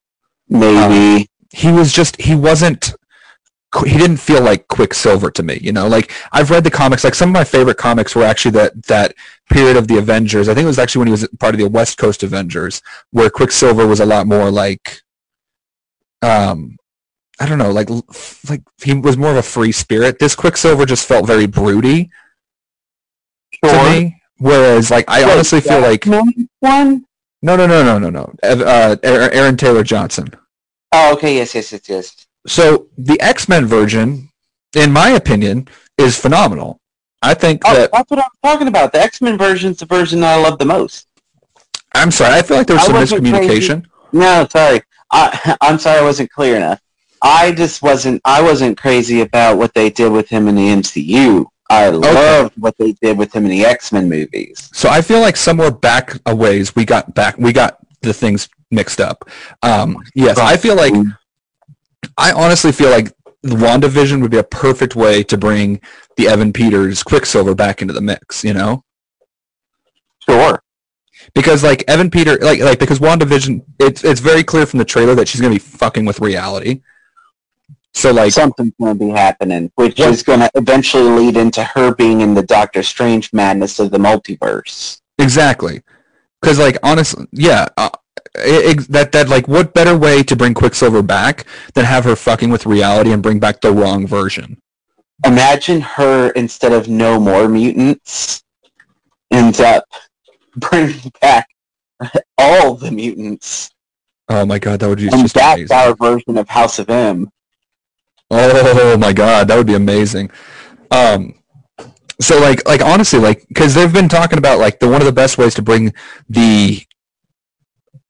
Maybe 0.49 1.21
um, 1.21 1.25
He 1.51 1.71
was 1.71 1.93
just 1.93 2.19
he 2.19 2.33
wasn't. 2.33 2.95
He 3.85 3.97
didn't 3.97 4.17
feel 4.17 4.41
like 4.41 4.67
Quicksilver 4.67 5.31
to 5.31 5.43
me, 5.43 5.57
you 5.61 5.71
know. 5.71 5.87
Like 5.87 6.11
I've 6.31 6.51
read 6.51 6.63
the 6.63 6.71
comics. 6.71 7.03
Like 7.03 7.15
some 7.15 7.29
of 7.29 7.33
my 7.33 7.43
favorite 7.43 7.77
comics 7.77 8.15
were 8.15 8.23
actually 8.23 8.51
that 8.51 8.83
that 8.83 9.15
period 9.49 9.77
of 9.77 9.87
the 9.87 9.97
Avengers. 9.97 10.47
I 10.47 10.53
think 10.53 10.65
it 10.65 10.67
was 10.67 10.79
actually 10.79 10.99
when 10.99 11.07
he 11.07 11.11
was 11.11 11.27
part 11.39 11.55
of 11.55 11.59
the 11.59 11.69
West 11.69 11.97
Coast 11.97 12.23
Avengers, 12.23 12.81
where 13.11 13.29
Quicksilver 13.29 13.87
was 13.87 13.99
a 13.99 14.05
lot 14.05 14.27
more 14.27 14.51
like, 14.51 15.01
um, 16.21 16.77
I 17.39 17.47
don't 17.47 17.57
know, 17.57 17.71
like 17.71 17.89
like 18.49 18.61
he 18.81 18.93
was 18.93 19.17
more 19.17 19.31
of 19.31 19.37
a 19.37 19.43
free 19.43 19.71
spirit. 19.71 20.19
This 20.19 20.35
Quicksilver 20.35 20.85
just 20.85 21.07
felt 21.07 21.25
very 21.25 21.47
broody 21.47 22.11
to 23.63 23.89
me. 23.89 24.19
Whereas, 24.37 24.91
like, 24.91 25.05
I 25.07 25.23
Wait, 25.23 25.31
honestly 25.31 25.61
feel 25.61 25.79
like 25.79 26.05
one. 26.05 26.47
no, 26.61 27.55
no, 27.55 27.65
no, 27.65 27.83
no, 27.83 27.97
no, 27.97 28.09
no. 28.09 28.33
Uh, 28.43 28.97
Aaron 29.03 29.55
Taylor 29.55 29.83
Johnson. 29.83 30.29
Oh, 30.91 31.13
okay. 31.13 31.37
Yes, 31.37 31.55
yes, 31.55 31.71
yes, 31.71 31.87
yes. 31.87 32.22
So 32.47 32.87
the 32.97 33.19
X 33.21 33.47
Men 33.47 33.65
version 33.65 34.29
in 34.75 34.91
my 34.91 35.09
opinion, 35.09 35.67
is 35.97 36.17
phenomenal. 36.17 36.79
I 37.21 37.33
think 37.33 37.61
Oh, 37.65 37.73
that 37.73 37.91
that's 37.91 38.09
what 38.09 38.19
I'm 38.19 38.31
talking 38.43 38.67
about. 38.67 38.91
The 38.91 39.01
X 39.01 39.21
Men 39.21 39.37
version 39.37 39.71
is 39.71 39.77
the 39.77 39.85
version 39.85 40.19
that 40.21 40.37
I 40.37 40.41
love 40.41 40.59
the 40.59 40.65
most. 40.65 41.07
I'm 41.95 42.11
sorry. 42.11 42.35
I 42.35 42.41
feel 42.41 42.57
like 42.57 42.67
there 42.67 42.75
was 42.75 42.89
I 42.89 43.05
some 43.05 43.19
miscommunication. 43.19 43.85
No, 44.11 44.47
sorry. 44.49 44.81
I, 45.11 45.55
I'm 45.61 45.77
sorry 45.79 45.99
I 45.99 46.03
wasn't 46.03 46.31
clear 46.31 46.57
enough. 46.57 46.81
I 47.21 47.53
just 47.53 47.81
wasn't. 47.81 48.21
I 48.25 48.41
wasn't 48.41 48.77
crazy 48.77 49.21
about 49.21 49.57
what 49.57 49.73
they 49.73 49.89
did 49.89 50.11
with 50.11 50.27
him 50.27 50.47
in 50.47 50.55
the 50.55 50.67
MCU. 50.67 51.45
I 51.69 51.89
loved 51.89 52.55
what 52.57 52.77
they 52.77 52.91
did 52.93 53.17
with 53.17 53.33
him 53.33 53.45
in 53.45 53.51
the 53.51 53.65
X 53.65 53.91
Men 53.93 54.09
movies. 54.09 54.69
So 54.73 54.89
I 54.89 55.01
feel 55.01 55.21
like 55.21 55.37
somewhere 55.37 55.71
back 55.71 56.17
a 56.25 56.35
ways 56.35 56.75
we 56.75 56.83
got 56.83 57.13
back 57.13 57.37
we 57.37 57.53
got 57.53 57.77
the 58.01 58.13
things 58.13 58.49
mixed 58.69 58.99
up. 58.99 59.29
Um, 59.61 60.03
yes, 60.13 60.37
I 60.37 60.57
feel 60.57 60.75
like 60.75 60.93
I 62.17 62.31
honestly 62.31 62.71
feel 62.71 62.89
like 62.89 63.07
the 63.41 63.55
WandaVision 63.55 64.21
would 64.21 64.31
be 64.31 64.37
a 64.37 64.43
perfect 64.43 64.95
way 64.95 65.23
to 65.23 65.37
bring 65.37 65.81
the 66.17 66.27
Evan 66.27 66.53
Peters 66.53 67.03
Quicksilver 67.03 67.55
back 67.55 67.81
into 67.81 67.93
the 67.93 68.01
mix, 68.01 68.43
you 68.43 68.53
know? 68.53 68.83
Sure. 70.29 70.61
Because 71.33 71.63
like 71.63 71.83
Evan 71.87 72.09
Peter 72.09 72.37
like 72.37 72.59
like 72.59 72.79
because 72.79 72.99
WandaVision 72.99 73.63
it's 73.79 74.03
it's 74.03 74.19
very 74.19 74.43
clear 74.43 74.65
from 74.65 74.79
the 74.79 74.85
trailer 74.85 75.15
that 75.15 75.27
she's 75.27 75.41
gonna 75.41 75.53
be 75.53 75.59
fucking 75.59 76.05
with 76.05 76.19
reality. 76.19 76.81
So 77.93 78.11
like 78.11 78.31
something's 78.31 78.73
going 78.81 78.97
to 78.97 79.05
be 79.05 79.11
happening, 79.11 79.71
which 79.75 79.99
What- 79.99 80.09
is 80.09 80.23
going 80.23 80.39
to 80.39 80.49
eventually 80.55 81.03
lead 81.03 81.37
into 81.37 81.63
her 81.63 81.93
being 81.93 82.21
in 82.21 82.33
the 82.33 82.41
Doctor 82.41 82.81
Strange 82.81 83.31
madness 83.33 83.79
of 83.79 83.91
the 83.91 83.99
multiverse. 83.99 84.99
Exactly. 85.19 85.83
Because, 86.41 86.57
like, 86.57 86.77
honestly, 86.81 87.27
yeah, 87.31 87.67
uh, 87.77 87.89
it, 88.35 88.87
that 88.89 89.11
that 89.11 89.29
like, 89.29 89.47
what 89.47 89.73
better 89.73 89.97
way 89.97 90.23
to 90.23 90.35
bring 90.35 90.53
Quicksilver 90.53 91.01
back 91.01 91.45
than 91.73 91.85
have 91.85 92.03
her 92.05 92.15
fucking 92.15 92.49
with 92.49 92.65
reality 92.65 93.11
and 93.11 93.23
bring 93.23 93.39
back 93.39 93.61
the 93.61 93.71
wrong 93.71 94.07
version? 94.07 94.57
Imagine 95.25 95.81
her 95.81 96.29
instead 96.31 96.73
of 96.73 96.87
no 96.87 97.19
more 97.19 97.47
mutants 97.47 98.43
ends 99.31 99.59
up 99.59 99.85
bringing 100.55 101.11
back 101.21 101.47
all 102.37 102.75
the 102.75 102.91
mutants, 102.91 103.69
Oh 104.29 104.45
my 104.45 104.57
god, 104.57 104.79
that 104.79 104.87
would 104.87 104.99
be 104.99 105.07
and 105.07 105.21
just 105.21 105.35
that's 105.35 105.59
amazing. 105.59 105.77
our 105.77 105.95
version 105.95 106.37
of 106.37 106.47
House 106.47 106.79
of 106.79 106.89
M. 106.89 107.29
Oh 108.31 108.97
my 108.97 109.13
god, 109.13 109.47
that 109.47 109.57
would 109.57 109.67
be 109.67 109.75
amazing. 109.75 110.31
Um, 110.91 111.35
so 112.21 112.39
like, 112.39 112.65
like 112.67 112.81
honestly, 112.81 113.19
like, 113.19 113.45
because 113.49 113.73
they've 113.73 113.93
been 113.93 114.09
talking 114.09 114.37
about 114.37 114.59
like 114.59 114.79
the 114.79 114.87
one 114.87 115.01
of 115.01 115.05
the 115.05 115.11
best 115.11 115.37
ways 115.37 115.53
to 115.55 115.61
bring 115.61 115.93
the 116.29 116.81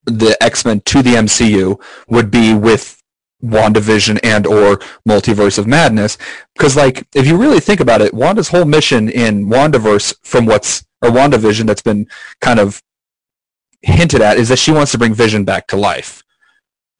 the 0.05 0.37
X 0.41 0.65
Men 0.65 0.81
to 0.81 1.01
the 1.01 1.15
MCU 1.15 1.81
would 2.07 2.29
be 2.29 2.53
with 2.53 3.01
WandaVision 3.43 4.19
and 4.23 4.47
or 4.47 4.77
Multiverse 5.07 5.57
of 5.57 5.67
Madness. 5.67 6.17
Because 6.55 6.75
like, 6.75 7.05
if 7.13 7.27
you 7.27 7.37
really 7.37 7.59
think 7.59 7.79
about 7.79 8.01
it, 8.01 8.13
Wanda's 8.13 8.49
whole 8.49 8.65
mission 8.65 9.09
in 9.09 9.47
WandaVerse, 9.47 10.15
from 10.21 10.45
what's 10.45 10.85
or 11.01 11.09
WandaVision, 11.09 11.67
that's 11.67 11.81
been 11.81 12.07
kind 12.39 12.59
of 12.59 12.81
hinted 13.81 14.21
at, 14.21 14.37
is 14.37 14.49
that 14.49 14.59
she 14.59 14.71
wants 14.71 14.91
to 14.93 14.97
bring 14.97 15.13
Vision 15.13 15.43
back 15.43 15.67
to 15.67 15.75
life, 15.75 16.23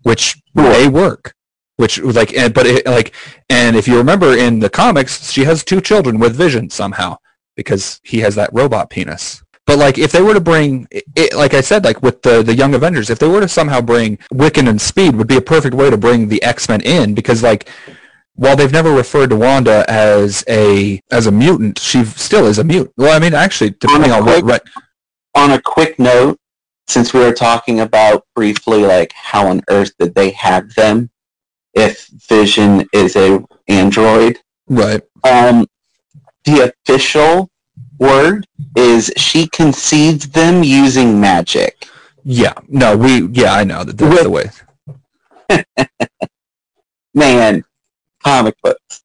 which 0.04 0.42
may 0.54 0.88
work. 0.88 1.34
Which 1.78 2.00
like, 2.00 2.34
and, 2.36 2.54
but 2.54 2.68
it, 2.68 2.86
like, 2.86 3.16
and 3.50 3.76
if 3.76 3.88
you 3.88 3.98
remember 3.98 4.38
in 4.38 4.60
the 4.60 4.70
comics, 4.70 5.32
she 5.32 5.44
has 5.46 5.64
two 5.64 5.82
children 5.82 6.20
with 6.20 6.36
Vision 6.36 6.70
somehow 6.70 7.18
because 7.56 8.00
he 8.04 8.20
has 8.20 8.36
that 8.36 8.52
robot 8.54 8.90
penis. 8.90 9.43
But 9.66 9.80
like, 9.80 9.98
if 9.98 10.12
they 10.12 10.22
were 10.22 10.34
to 10.34 10.42
bring, 10.42 10.88
it, 10.92 11.34
like 11.34 11.54
I 11.54 11.62
said, 11.62 11.86
like 11.86 12.02
with 12.02 12.22
the 12.22 12.44
the 12.44 12.54
Young 12.56 12.74
Avengers, 12.76 13.10
if 13.10 13.20
they 13.20 13.28
were 13.28 13.40
to 13.40 13.48
somehow 13.48 13.80
bring 13.82 14.18
Wiccan 14.34 14.68
and 14.68 14.82
Speed, 14.82 15.16
would 15.16 15.28
be 15.28 15.38
a 15.38 15.42
perfect 15.42 15.74
way 15.76 15.90
to 15.90 15.98
bring 15.98 16.28
the 16.28 16.44
X 16.44 16.68
Men 16.68 16.82
in 16.82 17.14
because 17.14 17.42
like, 17.42 17.70
while 18.36 18.56
they've 18.56 18.72
never 18.74 18.92
referred 18.92 19.30
to 19.30 19.36
Wanda 19.38 19.86
as 19.88 20.44
a 20.50 21.00
as 21.12 21.28
a 21.28 21.32
mutant, 21.32 21.80
she 21.80 22.04
still 22.04 22.46
is 22.46 22.60
a 22.60 22.64
mutant. 22.64 22.94
Well, 22.98 23.16
I 23.16 23.20
mean, 23.20 23.34
actually, 23.34 23.72
depending 23.72 24.12
on 24.12 24.26
what, 24.26 24.44
quick- 24.44 24.46
right, 24.46 24.62
On 25.36 25.52
a 25.52 25.62
quick 25.62 25.98
note, 25.98 26.38
since 26.88 27.14
we 27.14 27.22
were 27.22 27.34
talking 27.34 27.80
about 27.80 28.26
briefly 28.36 28.84
like 28.84 29.14
how 29.14 29.48
on 29.48 29.62
earth 29.70 29.92
did 29.98 30.14
they 30.16 30.32
have 30.32 30.74
them 30.76 31.10
if 31.74 32.08
Vision 32.28 32.88
is 32.94 33.16
a 33.16 33.44
android, 33.68 34.40
right, 34.68 35.02
um, 35.24 35.66
the 36.44 36.74
official 36.86 37.50
word 38.04 38.46
is 38.76 39.12
she 39.18 39.48
conceived 39.48 40.34
them 40.34 40.64
using 40.64 41.20
magic. 41.20 41.88
yeah, 42.24 42.54
no, 42.68 42.98
we, 42.98 43.28
yeah, 43.28 43.54
I 43.54 43.64
know 43.64 43.84
that 43.84 43.98
that's 43.98 44.24
the 44.24 44.30
way. 44.30 44.50
Man, 47.14 47.64
comic 48.24 48.56
books. 48.64 49.04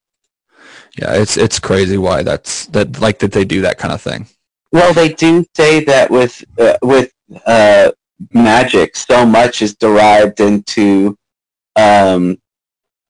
Yeah, 0.99 1.15
it's 1.15 1.37
it's 1.37 1.59
crazy 1.59 1.99
why 1.99 2.23
that's 2.23 2.67
that 2.67 3.01
like 3.01 3.19
that 3.21 3.33
they 3.33 3.45
do 3.45 3.61
that 3.63 3.79
kind 3.79 3.95
of 3.95 4.03
thing. 4.03 4.27
Well, 4.73 4.93
they 4.93 5.13
do 5.13 5.45
say 5.55 5.85
that 5.85 6.11
with 6.11 6.45
uh, 6.59 6.77
with 6.83 7.13
uh, 7.47 7.93
magic, 8.33 8.97
so 8.97 9.25
much 9.25 9.63
is 9.63 9.77
derived 9.77 10.41
into 10.41 11.17
um, 11.77 12.39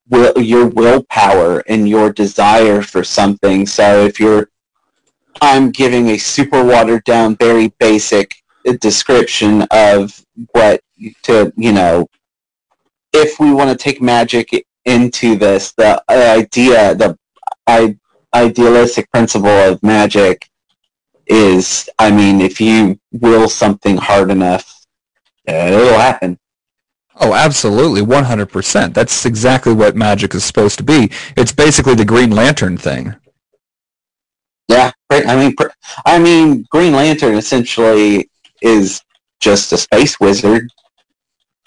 will, 0.08 0.38
your 0.38 0.66
willpower 0.66 1.60
and 1.60 1.88
your 1.88 2.12
desire 2.12 2.82
for 2.82 3.02
something. 3.04 3.66
So 3.66 4.04
if 4.04 4.20
you're, 4.20 4.48
I'm 5.40 5.70
giving 5.70 6.10
a 6.10 6.18
super 6.18 6.64
watered 6.64 7.04
down, 7.04 7.36
very 7.36 7.68
basic 7.78 8.34
description 8.80 9.66
of 9.70 10.24
what 10.52 10.80
to 11.22 11.52
you 11.56 11.72
know. 11.72 12.08
If 13.12 13.40
we 13.40 13.52
want 13.52 13.70
to 13.70 13.76
take 13.76 14.02
magic 14.02 14.66
into 14.84 15.36
this, 15.36 15.72
the 15.72 16.02
idea, 16.10 16.94
the 16.94 17.18
I, 17.66 17.96
idealistic 18.34 19.10
principle 19.10 19.48
of 19.48 19.82
magic 19.82 20.48
is, 21.26 21.88
I 21.98 22.10
mean, 22.10 22.40
if 22.40 22.60
you 22.60 22.98
will 23.12 23.48
something 23.48 23.96
hard 23.96 24.30
enough, 24.30 24.84
uh, 25.48 25.52
it'll 25.52 25.98
happen. 25.98 26.38
Oh, 27.20 27.34
absolutely, 27.34 28.02
one 28.02 28.24
hundred 28.24 28.50
percent. 28.50 28.94
That's 28.94 29.24
exactly 29.24 29.72
what 29.72 29.96
magic 29.96 30.34
is 30.34 30.44
supposed 30.44 30.78
to 30.78 30.84
be. 30.84 31.10
It's 31.36 31.52
basically 31.52 31.94
the 31.94 32.04
Green 32.04 32.30
Lantern 32.30 32.76
thing. 32.76 33.14
Yeah. 34.68 34.92
I 35.10 35.36
mean, 35.36 35.54
I 36.04 36.18
mean, 36.18 36.66
Green 36.70 36.92
Lantern 36.92 37.34
essentially 37.36 38.28
is 38.60 39.02
just 39.40 39.72
a 39.72 39.78
space 39.78 40.20
wizard. 40.20 40.68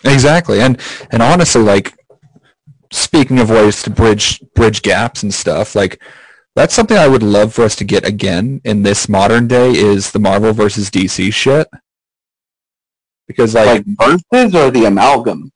Exactly, 0.04 0.62
and 0.62 0.80
and 1.12 1.22
honestly, 1.22 1.62
like 1.62 1.94
speaking 2.92 3.40
of 3.40 3.50
ways 3.50 3.82
to 3.84 3.90
bridge 3.90 4.42
bridge 4.56 4.82
gaps 4.82 5.24
and 5.24 5.34
stuff, 5.34 5.76
like 5.76 6.02
that's 6.56 6.74
something 6.74 6.98
I 6.98 7.08
would 7.08 7.24
love 7.24 7.54
for 7.54 7.64
us 7.64 7.76
to 7.78 7.84
get 7.84 8.06
again 8.08 8.62
in 8.64 8.84
this 8.84 9.08
modern 9.08 9.48
day 9.48 9.72
is 9.72 10.12
the 10.12 10.20
Marvel 10.20 10.54
versus 10.54 10.90
DC 10.90 11.34
shit. 11.34 11.68
Because 13.28 13.54
like, 13.56 13.86
Like 14.00 14.20
versus 14.32 14.56
or 14.56 14.72
the 14.72 14.86
amalgam. 14.86 15.52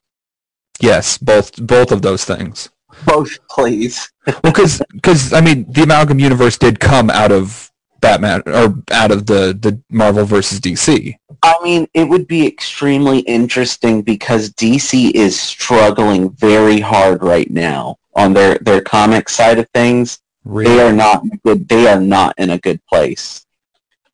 yes, 0.79 1.17
both 1.17 1.55
both 1.65 1.91
of 1.91 2.01
those 2.01 2.23
things. 2.23 2.69
Both, 3.05 3.37
please. 3.49 4.09
because 4.43 4.81
because 4.93 5.33
I 5.33 5.41
mean 5.41 5.65
the 5.71 5.83
amalgam 5.83 6.19
universe 6.19 6.57
did 6.57 6.79
come 6.79 7.09
out 7.09 7.31
of 7.31 7.69
Batman 8.05 8.43
or 8.45 8.75
out 8.91 9.11
of 9.11 9.25
the 9.25 9.57
the 9.59 9.81
Marvel 9.89 10.25
versus 10.25 10.59
DC. 10.59 11.15
I 11.41 11.55
mean, 11.63 11.87
it 11.93 12.05
would 12.07 12.27
be 12.27 12.45
extremely 12.45 13.19
interesting 13.19 14.01
because 14.01 14.51
DC 14.51 15.11
is 15.13 15.39
struggling 15.39 16.29
very 16.31 16.79
hard 16.79 17.23
right 17.23 17.49
now 17.49 17.97
on 18.15 18.33
their 18.33 18.57
their 18.59 18.81
comic 18.81 19.29
side 19.29 19.59
of 19.59 19.67
things. 19.69 20.19
They 20.45 20.79
are 20.79 20.93
not 20.93 21.23
in 21.23 21.31
a 21.33 21.37
good. 21.37 21.67
They 21.67 21.87
are 21.87 21.99
not 21.99 22.35
in 22.37 22.51
a 22.51 22.59
good 22.59 22.79
place. 22.85 23.45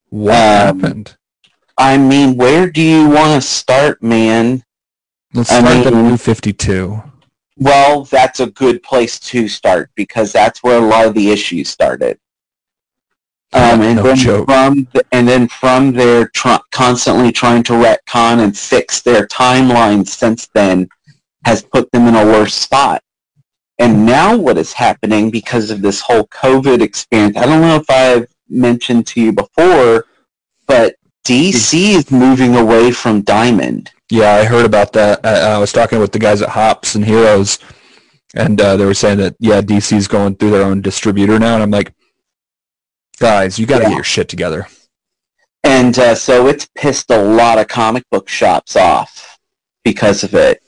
What 0.10 0.34
um, 0.34 0.80
happened? 0.80 1.18
I 1.78 1.98
mean, 1.98 2.38
where 2.38 2.70
do 2.70 2.82
you 2.82 3.10
want 3.10 3.42
to 3.42 3.48
start, 3.48 4.02
man? 4.02 4.64
Let's 5.34 5.52
I 5.52 5.60
start 5.60 5.84
the 5.84 5.92
mean- 5.92 6.10
new 6.10 6.18
Fifty 6.18 6.54
Two. 6.54 7.04
Well, 7.58 8.06
that's 8.06 8.40
a 8.40 8.48
good 8.48 8.82
place 8.82 9.20
to 9.20 9.48
start 9.48 9.92
because 9.96 10.32
that's 10.32 10.64
where 10.64 10.78
a 10.78 10.86
lot 10.86 11.06
of 11.06 11.14
the 11.14 11.30
issues 11.30 11.70
started. 11.70 12.18
Um, 13.54 13.82
and 13.82 13.98
No 13.98 14.04
then 14.04 14.16
joke. 14.16 14.46
from 14.46 14.88
and 15.12 15.28
then 15.28 15.48
from 15.48 15.92
there, 15.92 16.30
tr- 16.30 16.64
constantly 16.72 17.32
trying 17.34 17.64
to 17.64 17.74
retcon 17.74 18.40
and 18.40 18.58
fix 18.58 19.02
their 19.02 19.28
timeline 19.28 20.08
since 20.08 20.48
then 20.54 20.88
has 21.44 21.62
put 21.62 21.92
them 21.92 22.08
in 22.08 22.16
a 22.16 22.24
worse 22.26 22.54
spot. 22.54 23.04
And 23.80 24.06
now, 24.06 24.38
what 24.38 24.58
is 24.58 24.72
happening 24.74 25.32
because 25.32 25.72
of 25.72 25.82
this 25.82 26.00
whole 26.00 26.28
COVID 26.28 26.82
experience? 26.82 27.36
I 27.36 27.46
don't 27.46 27.62
know 27.62 27.76
if 27.76 27.90
I've 27.90 28.28
mentioned 28.48 29.08
to 29.08 29.22
you 29.22 29.32
before, 29.34 30.06
but 30.68 30.96
DC 31.26 31.96
is 31.96 32.12
moving 32.12 32.56
away 32.56 32.92
from 32.92 33.22
Diamond. 33.22 33.92
Yeah, 34.10 34.34
I 34.36 34.44
heard 34.46 34.66
about 34.66 34.94
that. 34.94 35.26
I, 35.26 35.54
I 35.56 35.58
was 35.58 35.72
talking 35.72 36.00
with 36.00 36.12
the 36.12 36.20
guys 36.20 36.42
at 36.42 36.50
Hops 36.50 36.96
and 36.96 37.04
Heroes, 37.04 37.60
and 38.36 38.62
uh, 38.62 38.78
they 38.78 38.86
were 38.86 38.94
saying 38.94 39.18
that 39.18 39.36
yeah, 39.40 39.62
DC 39.62 39.96
is 39.98 40.08
going 40.08 40.36
through 40.36 40.52
their 40.52 40.64
own 40.64 40.82
distributor 40.82 41.40
now, 41.40 41.56
and 41.56 41.64
I'm 41.64 41.72
like, 41.72 41.94
guys, 43.22 43.58
you 43.60 43.66
got 43.66 43.78
to 43.78 43.84
Yeah. 43.84 43.90
get 43.90 43.96
your 43.96 44.04
shit 44.04 44.28
together. 44.28 44.68
And 45.64 45.98
uh, 45.98 46.16
so 46.16 46.48
it's 46.48 46.68
pissed 46.76 47.12
a 47.12 47.22
lot 47.22 47.60
of 47.60 47.68
comic 47.68 48.04
book 48.10 48.28
shops 48.28 48.76
off 48.76 49.38
because 49.86 50.24
of 50.24 50.34
it. 50.34 50.62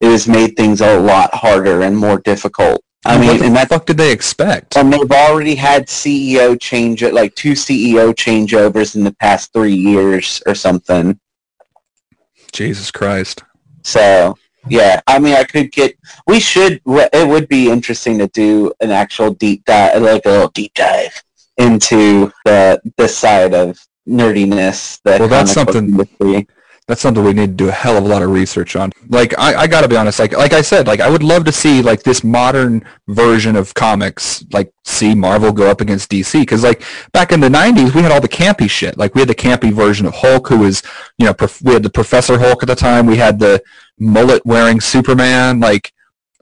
It 0.00 0.10
has 0.10 0.28
made 0.28 0.56
things 0.56 0.80
a 0.80 0.98
lot 1.00 1.34
harder 1.34 1.82
and 1.82 1.96
more 1.96 2.20
difficult 2.20 2.82
I 3.04 3.16
what 3.16 3.20
mean, 3.26 3.38
the 3.38 3.46
and 3.46 3.56
that's 3.56 3.68
fuck 3.68 3.86
did 3.86 3.96
they 3.96 4.12
expect? 4.12 4.76
and 4.76 4.92
they've 4.92 5.10
already 5.10 5.54
had 5.56 5.86
CEO 5.88 6.58
change 6.60 7.02
it 7.02 7.14
like 7.14 7.34
two 7.34 7.52
CEO 7.52 8.14
changeovers 8.14 8.94
in 8.96 9.02
the 9.04 9.14
past 9.14 9.52
three 9.52 9.74
years 9.74 10.40
or 10.46 10.54
something. 10.54 11.18
Jesus 12.52 12.90
Christ. 12.90 13.42
So 13.82 14.36
yeah, 14.68 15.00
I 15.06 15.18
mean, 15.18 15.34
I 15.34 15.44
could 15.44 15.72
get. 15.72 15.96
We 16.26 16.38
should. 16.40 16.80
It 16.86 17.28
would 17.28 17.48
be 17.48 17.70
interesting 17.70 18.18
to 18.18 18.28
do 18.28 18.72
an 18.80 18.90
actual 18.90 19.32
deep 19.34 19.64
dive, 19.64 20.02
like 20.02 20.26
a 20.26 20.30
little 20.30 20.48
deep 20.50 20.74
dive 20.74 21.22
into 21.58 22.32
the 22.44 22.80
this 22.96 23.16
side 23.16 23.54
of 23.54 23.78
nerdiness. 24.08 25.00
The 25.04 25.16
Well, 25.20 25.28
that's 25.28 25.52
something- 25.52 25.84
industry. 25.90 26.48
That's 26.86 27.02
something 27.02 27.22
we 27.22 27.34
need 27.34 27.48
to 27.58 27.64
do 27.64 27.68
a 27.68 27.72
hell 27.72 27.98
of 27.98 28.04
a 28.04 28.08
lot 28.08 28.22
of 28.22 28.30
research 28.30 28.74
on. 28.74 28.92
Like, 29.10 29.38
I, 29.38 29.54
I 29.54 29.66
gotta 29.66 29.88
be 29.88 29.96
honest, 29.98 30.18
like, 30.18 30.32
like 30.34 30.54
I 30.54 30.62
said, 30.62 30.86
like, 30.86 31.00
I 31.00 31.10
would 31.10 31.22
love 31.22 31.44
to 31.44 31.52
see, 31.52 31.82
like, 31.82 32.02
this 32.02 32.24
modern 32.24 32.82
version 33.08 33.56
of 33.56 33.74
comics, 33.74 34.42
like, 34.54 34.72
see 34.86 35.14
Marvel 35.14 35.52
go 35.52 35.70
up 35.70 35.82
against 35.82 36.10
DC. 36.10 36.46
Cause, 36.48 36.62
like, 36.64 36.82
back 37.12 37.30
in 37.30 37.40
the 37.40 37.48
90s, 37.50 37.94
we 37.94 38.00
had 38.00 38.10
all 38.10 38.22
the 38.22 38.26
campy 38.28 38.70
shit. 38.70 38.96
Like, 38.96 39.14
we 39.14 39.20
had 39.20 39.28
the 39.28 39.34
campy 39.34 39.70
version 39.70 40.06
of 40.06 40.14
Hulk, 40.14 40.48
who 40.48 40.60
was, 40.60 40.82
you 41.18 41.26
know, 41.26 41.34
prof- 41.34 41.60
we 41.60 41.74
had 41.74 41.82
the 41.82 41.90
Professor 41.90 42.38
Hulk 42.38 42.62
at 42.62 42.68
the 42.68 42.74
time. 42.74 43.04
We 43.04 43.16
had 43.18 43.38
the 43.38 43.62
mullet-wearing 43.98 44.80
Superman. 44.80 45.60
Like, 45.60 45.92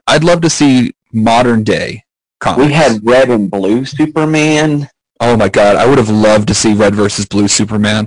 I'd 0.06 0.22
love 0.22 0.42
to 0.42 0.50
see 0.50 0.94
modern 1.12 1.64
day 1.64 2.04
comics. 2.38 2.66
We 2.68 2.72
had 2.72 3.00
red 3.04 3.30
and 3.30 3.50
blue 3.50 3.84
Superman. 3.84 4.88
Oh 5.20 5.36
my 5.36 5.48
god, 5.48 5.76
I 5.76 5.86
would 5.86 5.98
have 5.98 6.10
loved 6.10 6.48
to 6.48 6.54
see 6.54 6.74
Red 6.74 6.94
versus 6.94 7.26
Blue 7.26 7.48
Superman. 7.48 8.06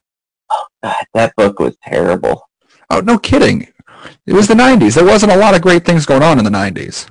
Oh 0.51 0.65
god, 0.83 1.05
that 1.13 1.35
book 1.35 1.59
was 1.59 1.75
terrible. 1.83 2.47
Oh, 2.89 2.99
no 3.01 3.17
kidding. 3.19 3.67
It 4.25 4.33
was 4.33 4.47
the 4.47 4.53
90s. 4.55 4.95
There 4.95 5.05
wasn't 5.05 5.31
a 5.31 5.37
lot 5.37 5.53
of 5.55 5.61
great 5.61 5.85
things 5.85 6.05
going 6.05 6.23
on 6.23 6.39
in 6.39 6.45
the 6.45 6.49
90s. 6.51 7.07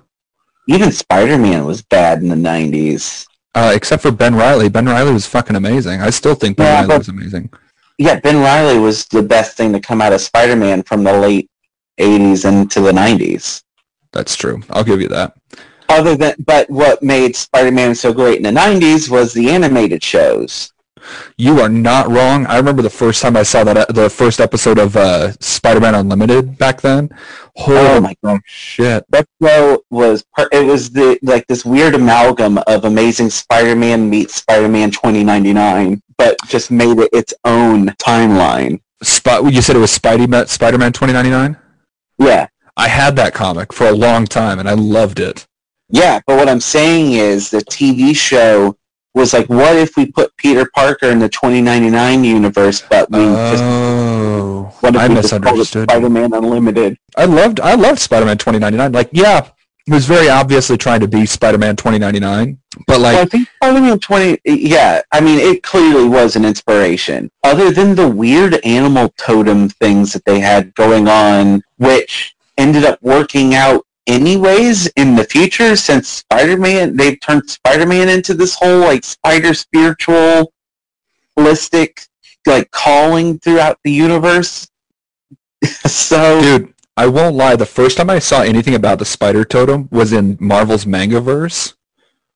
Even 0.69 0.91
Spider-Man 0.93 1.65
was 1.65 1.83
bad 1.83 2.21
in 2.23 2.29
the 2.29 2.35
'90s. 2.35 3.27
Uh, 3.55 3.73
except 3.75 4.03
for 4.03 4.11
Ben 4.11 4.35
Riley. 4.35 4.69
Ben 4.69 4.85
Riley 4.87 5.13
was 5.13 5.27
fucking 5.27 5.57
amazing. 5.57 6.03
I 6.03 6.11
still 6.11 6.35
think 6.35 6.59
Ben 6.59 6.67
Yeah, 6.67 6.75
Riley 6.77 6.89
but- 6.89 6.99
was 6.99 7.09
amazing. 7.09 7.51
Yeah, 7.97 8.21
Ben 8.21 8.37
Riley 8.39 8.79
was 8.79 9.07
the 9.07 9.23
best 9.23 9.57
thing 9.57 9.73
to 9.73 9.81
come 9.81 10.01
out 10.03 10.13
of 10.13 10.21
Spider-Man 10.21 10.83
from 10.83 11.05
the 11.05 11.13
late 11.15 11.49
'80s 11.99 12.45
into 12.45 12.81
the 12.83 12.93
'90s. 12.93 13.63
That's 14.13 14.37
true. 14.37 14.63
I'll 14.71 14.85
give 14.85 15.01
you 15.01 15.09
that. 15.09 15.35
Other 15.89 16.17
than, 16.17 16.35
but 16.47 16.69
what 16.69 17.03
made 17.03 17.35
Spider-Man 17.35 17.95
so 17.95 18.13
great 18.13 18.37
in 18.37 18.43
the 18.43 18.61
'90s 18.61 19.09
was 19.11 19.33
the 19.33 19.51
animated 19.51 20.03
shows. 20.03 20.73
You 21.37 21.61
are 21.61 21.69
not 21.69 22.11
wrong. 22.11 22.47
I 22.47 22.57
remember 22.57 22.83
the 22.83 22.91
first 22.91 23.23
time 23.23 23.37
I 23.37 23.43
saw 23.43 23.65
that 23.65 23.95
the 23.95 24.11
first 24.11 24.41
episode 24.41 24.79
of 24.79 24.97
uh, 24.97 25.33
Spider-Man 25.41 25.95
Unlimited 25.95 26.59
back 26.59 26.81
then. 26.81 27.11
Oh 27.57 28.01
my 28.01 28.15
god, 28.23 28.41
shit! 28.45 29.05
that 29.11 29.27
show 29.43 29.83
was 29.91 30.25
per- 30.35 30.49
it 30.53 30.65
was 30.65 30.91
the 30.91 31.19
like 31.23 31.47
this 31.47 31.65
weird 31.65 31.95
amalgam 31.95 32.59
of 32.67 32.85
Amazing 32.85 33.31
Spider-Man 33.31 34.09
meets 34.09 34.37
Spider-Man 34.37 34.91
2099, 34.91 36.03
but 36.17 36.37
just 36.47 36.71
made 36.71 36.99
it 36.99 37.11
its 37.13 37.35
own 37.45 37.89
timeline. 38.03 38.81
Spot. 39.03 39.53
You 39.53 39.63
said 39.63 39.77
it 39.77 39.81
was 39.81 39.97
Spidey 39.97 40.49
Spider-Man 40.49 40.93
2099. 40.93 41.57
Yeah, 42.19 42.49
I 42.77 42.89
had 42.89 43.17
that 43.17 43.35
comic 43.35 43.73
for 43.73 43.89
a 43.89 43.93
long 43.93 44.27
time 44.27 44.59
and 44.61 44.69
I 44.69 44.75
loved 44.75 45.19
it. 45.19 45.48
Yeah. 45.91 46.21
But 46.27 46.37
what 46.37 46.49
I'm 46.49 46.61
saying 46.61 47.13
is 47.13 47.51
the 47.51 47.59
TV 47.59 48.15
show 48.15 48.77
was 49.15 49.33
like, 49.33 49.49
what 49.49 49.77
if 49.77 49.97
we 49.97 50.07
put 50.07 50.37
Peter 50.37 50.71
Parker 50.75 51.07
in 51.07 51.19
the 51.19 51.29
2099 51.29 52.25
universe, 52.25 52.83
but 52.89 53.11
we 53.11 53.19
just 53.19 53.63
Oh, 53.63 54.75
what 54.81 54.95
if 54.95 55.01
I 55.01 55.09
we 55.09 55.15
just 55.15 55.33
misunderstood. 55.33 55.91
Spider-Man 55.91 56.33
Unlimited? 56.35 56.97
I 57.17 57.25
loved 57.25 57.61
I 57.61 57.75
loved 57.75 57.99
Spider-Man 57.99 58.39
2099. 58.39 58.93
Like, 58.93 59.09
yeah, 59.13 59.49
it 59.87 59.93
was 59.93 60.05
very 60.07 60.29
obviously 60.29 60.77
trying 60.77 61.01
to 61.01 61.09
be 61.09 61.25
Spider-Man 61.25 61.77
2099, 61.77 62.59
but 62.87 63.01
Well, 63.01 63.07
I 63.07 63.25
think 63.25 63.49
Spider-Man 63.57 63.99
20, 63.99 64.39
yeah, 64.45 65.01
I 65.11 65.21
mean, 65.21 65.39
it 65.39 65.63
clearly 65.63 66.07
was 66.07 66.37
an 66.37 66.45
inspiration. 66.45 67.31
Other 67.43 67.71
than 67.71 67.95
the 67.95 68.07
weird 68.07 68.55
animal 68.67 69.09
totem 69.17 69.71
things 69.71 70.13
that 70.13 70.27
they 70.27 70.41
had 70.41 70.75
going 70.75 71.09
on, 71.09 71.63
which 71.79 72.37
ended 72.59 72.85
up 72.85 72.99
working 73.03 73.55
out 73.55 73.87
anyways 74.09 74.87
in 74.97 75.15
the 75.15 75.25
future 75.25 75.77
since 75.77 76.09
Spider-Man, 76.09 76.97
they've 76.97 77.21
turned 77.21 77.49
Spider-Man 77.49 78.09
into 78.09 78.35
this 78.35 78.55
whole, 78.55 78.81
like, 78.81 79.05
spider 79.05 79.55
spiritual, 79.55 80.53
holistic, 81.39 82.09
like, 82.47 82.71
calling 82.71 83.39
throughout 83.39 83.79
the 83.85 83.93
universe. 83.93 84.69
so, 85.65 86.41
dude, 86.41 86.75
I 86.97 87.07
won't 87.07 87.37
lie. 87.37 87.55
The 87.55 87.67
first 87.67 87.97
time 87.99 88.11
I 88.11 88.19
saw 88.19 88.43
anything 88.43 88.75
about 88.75 88.99
the 88.99 89.05
Spider 89.05 89.45
Totem 89.45 89.89
was 89.93 90.13
in 90.13 90.37
Marvel's 90.41 90.85
Mangaverse, 90.85 91.75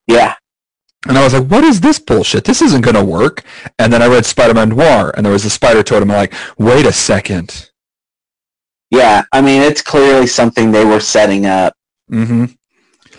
yeah. 0.07 0.35
and 1.07 1.17
I 1.17 1.23
was 1.23 1.33
like, 1.33 1.47
"What 1.47 1.63
is 1.63 1.81
this 1.81 1.99
bullshit? 1.99 2.45
This 2.45 2.61
isn't 2.61 2.81
gonna 2.81 3.03
work." 3.03 3.43
And 3.79 3.91
then 3.91 4.01
I 4.01 4.07
read 4.07 4.25
Spider-Man 4.25 4.69
Noir, 4.69 5.13
and 5.15 5.25
there 5.25 5.33
was 5.33 5.45
a 5.45 5.49
Spider 5.49 5.83
Totem. 5.83 6.11
I'm 6.11 6.17
like, 6.17 6.33
"Wait 6.57 6.85
a 6.85 6.93
second. 6.93 7.71
Yeah, 8.93 9.23
I 9.31 9.41
mean, 9.41 9.63
it's 9.63 9.81
clearly 9.81 10.27
something 10.27 10.71
they 10.71 10.85
were 10.85 10.99
setting 10.99 11.47
up. 11.47 11.75
Mm-hmm. 12.11 12.45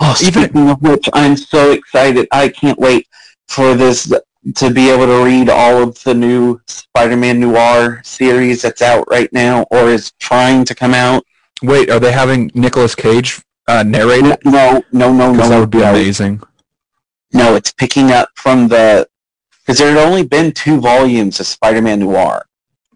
Oh, 0.01 0.17
Even- 0.25 0.69
of 0.69 0.81
which, 0.81 1.09
I'm 1.13 1.37
so 1.37 1.73
excited. 1.73 2.29
I 2.31 2.49
can't 2.49 2.79
wait 2.79 3.09
for 3.49 3.75
this 3.75 4.13
to 4.55 4.71
be 4.71 4.89
able 4.91 5.07
to 5.07 5.25
read 5.25 5.49
all 5.49 5.83
of 5.83 6.01
the 6.05 6.15
new 6.15 6.61
Spider-Man 6.69 7.41
Noir 7.41 8.03
series 8.05 8.63
that's 8.63 8.83
out 8.83 9.05
right 9.11 9.33
now 9.33 9.67
or 9.73 9.89
is 9.89 10.13
trying 10.21 10.65
to 10.67 10.77
come 10.77 10.95
out. 10.95 11.25
Wait, 11.61 11.91
are 11.91 11.99
they 11.99 12.13
having 12.13 12.53
Nicolas 12.55 12.95
Cage 12.95 13.43
uh, 13.67 13.83
narrate 13.83 14.25
it? 14.27 14.45
no, 14.45 14.81
no, 14.93 15.13
no, 15.13 15.33
no. 15.33 15.49
that 15.49 15.59
would 15.59 15.71
be 15.71 15.79
no. 15.79 15.91
amazing. 15.91 16.41
No, 17.33 17.57
it's 17.57 17.73
picking 17.73 18.13
up 18.13 18.29
from 18.37 18.69
the 18.69 19.09
because 19.61 19.79
there 19.79 19.93
had 19.93 20.07
only 20.07 20.25
been 20.25 20.53
two 20.53 20.79
volumes 20.79 21.41
of 21.41 21.47
Spider-Man 21.47 21.99
Noir. 22.01 22.47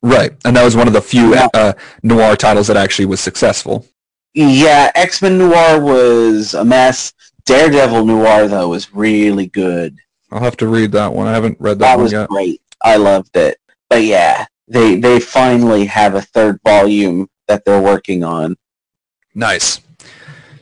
Right, 0.03 0.33
and 0.45 0.57
that 0.57 0.65
was 0.65 0.77
one 0.77 0.87
of 0.87 0.93
the 0.93 1.03
few 1.03 1.35
Yeah. 1.35 1.49
uh, 1.55 1.73
noir 2.03 2.37
titles 2.37 2.67
that 2.69 2.77
actually 2.77 3.07
was 3.07 3.21
successful. 3.21 3.87
Yeah, 4.35 4.93
X-Men 4.95 5.39
Noir 5.39 5.81
was 5.81 6.55
a 6.55 6.65
mess. 6.65 7.13
Daredevil 7.47 8.05
Noir 8.05 8.47
though 8.47 8.69
was 8.69 8.95
really 8.95 9.47
good. 9.47 9.97
I'll 10.31 10.41
have 10.41 10.57
to 10.59 10.69
read 10.69 10.93
that 10.93 11.13
one. 11.13 11.27
I 11.27 11.33
haven't 11.33 11.57
read 11.59 11.79
that, 11.79 11.87
that 11.87 11.95
one 11.97 12.03
was 12.05 12.13
yet. 12.13 12.29
great. 12.29 12.61
I 12.83 12.97
loved 12.97 13.37
it. 13.37 13.59
But 13.89 14.05
yeah, 14.05 14.47
they 14.69 14.97
they 14.97 15.19
finally 15.19 15.87
have 15.87 16.15
a 16.15 16.21
third 16.23 16.61
volume 16.65 17.29
that 17.49 17.65
they're 17.65 17.81
working 17.81 18.23
on. 18.23 18.55
Nice. 19.35 19.81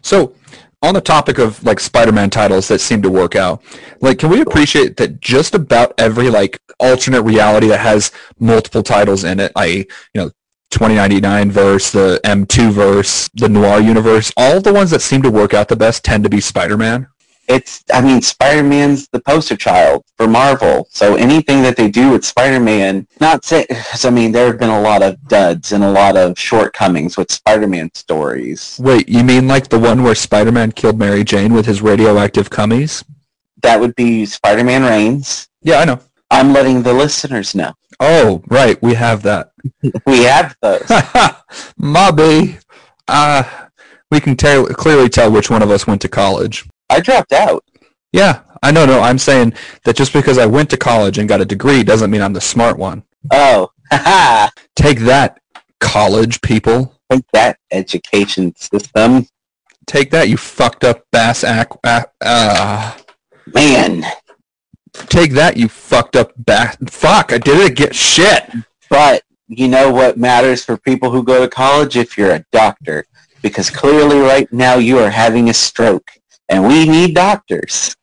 So, 0.02 0.35
on 0.82 0.94
the 0.94 1.00
topic 1.00 1.38
of 1.38 1.62
like 1.64 1.80
Spider-Man 1.80 2.30
titles 2.30 2.68
that 2.68 2.80
seem 2.80 3.02
to 3.02 3.10
work 3.10 3.34
out, 3.34 3.62
like, 4.00 4.18
can 4.18 4.30
we 4.30 4.40
appreciate 4.40 4.96
that 4.98 5.20
just 5.20 5.54
about 5.54 5.94
every 5.98 6.30
like 6.30 6.60
alternate 6.78 7.22
reality 7.22 7.68
that 7.68 7.80
has 7.80 8.12
multiple 8.38 8.82
titles 8.82 9.24
in 9.24 9.40
it, 9.40 9.52
i.e., 9.56 9.86
you 10.14 10.20
know, 10.20 10.30
2099 10.70 11.50
verse, 11.50 11.92
the 11.92 12.20
M2 12.24 12.70
verse, 12.70 13.30
the 13.34 13.48
Noir 13.48 13.80
universe, 13.80 14.32
all 14.36 14.60
the 14.60 14.72
ones 14.72 14.90
that 14.90 15.00
seem 15.00 15.22
to 15.22 15.30
work 15.30 15.54
out 15.54 15.68
the 15.68 15.76
best 15.76 16.04
tend 16.04 16.24
to 16.24 16.30
be 16.30 16.40
Spider-Man. 16.40 17.08
It's 17.48 17.84
I 17.92 18.00
mean 18.00 18.22
Spider-Man's 18.22 19.08
the 19.08 19.20
poster 19.20 19.56
child 19.56 20.04
for 20.16 20.26
Marvel. 20.26 20.88
So 20.90 21.14
anything 21.16 21.62
that 21.62 21.76
they 21.76 21.90
do 21.90 22.10
with 22.10 22.24
Spider-Man, 22.24 23.06
not 23.20 23.44
say 23.44 23.66
I 24.04 24.10
mean 24.10 24.32
there 24.32 24.46
have 24.46 24.58
been 24.58 24.70
a 24.70 24.80
lot 24.80 25.02
of 25.02 25.22
duds 25.28 25.72
and 25.72 25.84
a 25.84 25.90
lot 25.90 26.16
of 26.16 26.38
shortcomings 26.38 27.16
with 27.16 27.30
Spider-Man 27.30 27.90
stories. 27.94 28.78
Wait, 28.82 29.08
you 29.08 29.24
mean 29.24 29.48
like 29.48 29.68
the 29.68 29.78
one 29.78 30.02
where 30.02 30.14
Spider-Man 30.14 30.72
killed 30.72 30.98
Mary 30.98 31.24
Jane 31.24 31.52
with 31.52 31.66
his 31.66 31.82
radioactive 31.82 32.50
cummies? 32.50 33.04
That 33.62 33.80
would 33.80 33.94
be 33.96 34.26
Spider-Man 34.26 34.82
Reigns. 34.82 35.48
Yeah, 35.62 35.78
I 35.78 35.84
know. 35.84 36.00
I'm 36.30 36.52
letting 36.52 36.82
the 36.82 36.92
listeners 36.92 37.54
know. 37.54 37.72
Oh, 38.00 38.42
right, 38.48 38.80
we 38.82 38.94
have 38.94 39.22
that. 39.22 39.52
We 40.06 40.22
have 40.24 40.56
those. 40.62 40.80
Mobby. 41.80 42.60
Uh, 43.08 43.42
we 44.10 44.20
can 44.20 44.36
tell, 44.36 44.66
clearly 44.66 45.08
tell 45.08 45.30
which 45.30 45.50
one 45.50 45.62
of 45.62 45.70
us 45.70 45.86
went 45.86 46.00
to 46.02 46.08
college. 46.08 46.64
I 46.90 47.00
dropped 47.00 47.32
out. 47.32 47.64
Yeah, 48.12 48.40
I 48.62 48.70
know. 48.70 48.86
No, 48.86 49.00
I'm 49.00 49.18
saying 49.18 49.54
that 49.84 49.96
just 49.96 50.12
because 50.12 50.38
I 50.38 50.46
went 50.46 50.70
to 50.70 50.76
college 50.76 51.18
and 51.18 51.28
got 51.28 51.40
a 51.40 51.44
degree 51.44 51.82
doesn't 51.82 52.10
mean 52.10 52.22
I'm 52.22 52.32
the 52.32 52.40
smart 52.40 52.78
one. 52.78 53.02
Oh, 53.30 53.70
haha. 53.90 54.48
Take 54.76 55.00
that, 55.00 55.40
college 55.80 56.40
people. 56.40 56.94
Take 57.10 57.24
that 57.32 57.58
education 57.70 58.54
system. 58.56 59.26
Take 59.86 60.10
that, 60.10 60.28
you 60.28 60.36
fucked 60.36 60.82
up 60.82 61.04
bass 61.12 61.44
ack. 61.44 61.70
Uh, 61.84 62.96
Man. 63.54 64.04
take 64.92 65.32
that, 65.32 65.56
you 65.56 65.68
fucked 65.68 66.16
up 66.16 66.32
bass. 66.44 66.76
Fuck, 66.88 67.32
I 67.32 67.38
did 67.38 67.60
it 67.60 67.70
again. 67.70 67.92
Shit. 67.92 68.50
But 68.90 69.22
you 69.46 69.68
know 69.68 69.92
what 69.92 70.16
matters 70.18 70.64
for 70.64 70.76
people 70.76 71.10
who 71.10 71.22
go 71.22 71.40
to 71.40 71.48
college 71.48 71.96
if 71.96 72.18
you're 72.18 72.32
a 72.32 72.44
doctor? 72.50 73.06
Because 73.42 73.70
clearly 73.70 74.18
right 74.18 74.52
now 74.52 74.74
you 74.76 74.98
are 74.98 75.10
having 75.10 75.50
a 75.50 75.54
stroke 75.54 76.10
and 76.48 76.66
we 76.66 76.86
need 76.88 77.14
doctors. 77.14 77.96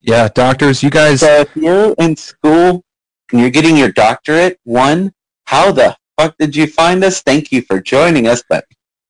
Yeah, 0.00 0.28
doctors, 0.28 0.82
you 0.82 0.90
guys. 0.90 1.20
So 1.20 1.40
if 1.40 1.54
you're 1.56 1.94
in 1.98 2.16
school 2.16 2.84
and 3.32 3.40
you're 3.40 3.50
getting 3.50 3.76
your 3.76 3.90
doctorate, 3.92 4.58
one, 4.64 5.12
how 5.46 5.72
the 5.72 5.96
fuck 6.18 6.36
did 6.38 6.54
you 6.54 6.66
find 6.66 7.02
us? 7.04 7.20
Thank 7.22 7.50
you 7.52 7.62
for 7.62 7.80
joining 7.80 8.26
us, 8.26 8.42
but 8.48 8.64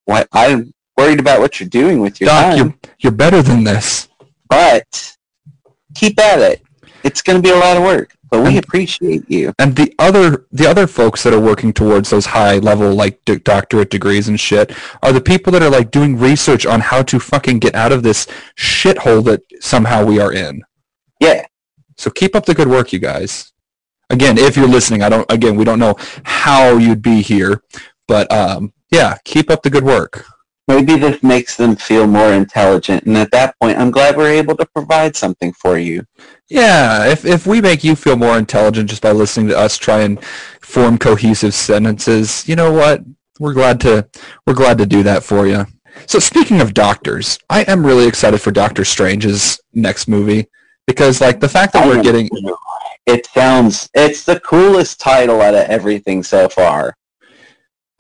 what 0.07 0.29
I'm 0.33 0.73
worried 0.97 1.21
about 1.21 1.41
what 1.41 1.61
you're 1.61 1.69
doing 1.69 2.01
with 2.01 2.21
your 2.21 2.29
Doc, 2.29 2.45
time. 2.45 2.57
you're, 2.57 2.75
you're 3.01 3.13
better 3.13 3.43
than 3.43 3.65
this. 3.65 4.09
but 4.49 5.17
keep 5.95 6.19
at 6.19 6.41
it. 6.41 6.63
It's 7.05 7.23
going 7.23 7.41
to 7.41 7.43
be 7.43 7.51
a 7.55 7.57
lot 7.59 7.77
of 7.77 7.83
work, 7.85 8.15
but 8.31 8.45
we 8.45 8.59
appreciate 8.59 9.25
you. 9.29 9.53
And 9.59 9.75
the 9.77 9.95
other 9.99 10.47
the 10.53 10.67
other 10.67 10.87
folks 10.87 11.23
that 11.23 11.33
are 11.33 11.41
working 11.41 11.73
towards 11.73 12.11
those 12.11 12.27
high 12.27 12.59
level 12.59 12.93
like 12.95 13.25
d- 13.25 13.39
doctorate 13.39 13.91
degrees 13.91 14.29
and 14.29 14.39
shit 14.39 14.73
are 15.03 15.13
the 15.13 15.21
people 15.21 15.53
that 15.53 15.63
are 15.63 15.71
like 15.71 15.91
doing 15.91 16.19
research 16.19 16.67
on 16.67 16.81
how 16.81 17.03
to 17.03 17.19
fucking 17.19 17.59
get 17.59 17.75
out 17.75 17.93
of 17.93 18.03
this 18.03 18.27
shithole 18.57 19.25
that 19.25 19.43
somehow 19.61 20.05
we 20.05 20.21
are 20.21 20.33
in. 20.33 20.63
Yeah, 21.21 21.47
So 21.97 22.11
keep 22.11 22.37
up 22.37 22.47
the 22.47 22.55
good 22.55 22.69
work, 22.69 22.93
you 22.93 22.99
guys. 22.99 23.53
Again, 24.11 24.39
if 24.39 24.57
you're 24.57 24.69
listening, 24.69 25.03
I 25.03 25.09
don't. 25.09 25.31
Again, 25.31 25.57
we 25.57 25.65
don't 25.65 25.79
know 25.79 25.97
how 26.25 26.77
you'd 26.77 27.03
be 27.03 27.21
here, 27.21 27.63
but 28.07 28.31
um, 28.33 28.73
yeah, 28.91 29.17
keep 29.25 29.51
up 29.51 29.63
the 29.63 29.71
good 29.71 29.85
work. 29.85 30.25
Maybe 30.69 30.97
this 30.97 31.23
makes 31.23 31.57
them 31.57 31.75
feel 31.75 32.07
more 32.07 32.33
intelligent, 32.33 33.05
and 33.05 33.17
at 33.17 33.33
that 33.33 33.59
point, 33.61 33.79
I'm 33.79 33.91
glad 33.91 34.17
we're 34.17 34.31
able 34.31 34.57
to 34.57 34.67
provide 34.67 35.17
something 35.17 35.53
for 35.55 35.79
you. 35.79 36.05
Yeah, 36.49 37.07
if 37.11 37.25
if 37.25 37.47
we 37.47 37.61
make 37.61 37.83
you 37.83 37.97
feel 37.97 38.17
more 38.17 38.39
intelligent 38.39 38.91
just 38.91 39.03
by 39.03 39.13
listening 39.13 39.49
to 39.49 39.59
us 39.59 39.77
try 39.77 40.01
and 40.01 40.23
form 40.61 40.99
cohesive 40.99 41.55
sentences, 41.55 42.49
you 42.49 42.55
know 42.55 42.73
what? 42.73 43.03
We're 43.41 43.55
glad 43.55 43.81
to 43.81 44.09
we're 44.47 44.55
glad 44.55 44.79
to 44.79 44.87
do 44.87 45.03
that 45.03 45.25
for 45.25 45.47
you. 45.47 45.67
So 46.07 46.19
speaking 46.19 46.61
of 46.61 46.75
doctors, 46.75 47.39
I 47.51 47.63
am 47.63 47.85
really 47.85 48.07
excited 48.07 48.41
for 48.41 48.51
Doctor 48.51 48.85
Strange's 48.85 49.61
next 49.75 50.07
movie 50.09 50.47
because 50.87 51.21
like 51.21 51.41
the 51.41 51.49
fact 51.49 51.73
that 51.73 51.85
I 51.85 51.89
we're 51.89 52.03
getting. 52.03 52.29
It 53.07 53.27
sounds 53.27 53.89
it's 53.95 54.25
the 54.25 54.39
coolest 54.41 55.01
title 55.01 55.41
out 55.41 55.55
of 55.55 55.69
everything 55.69 56.23
so 56.23 56.49
far. 56.49 56.95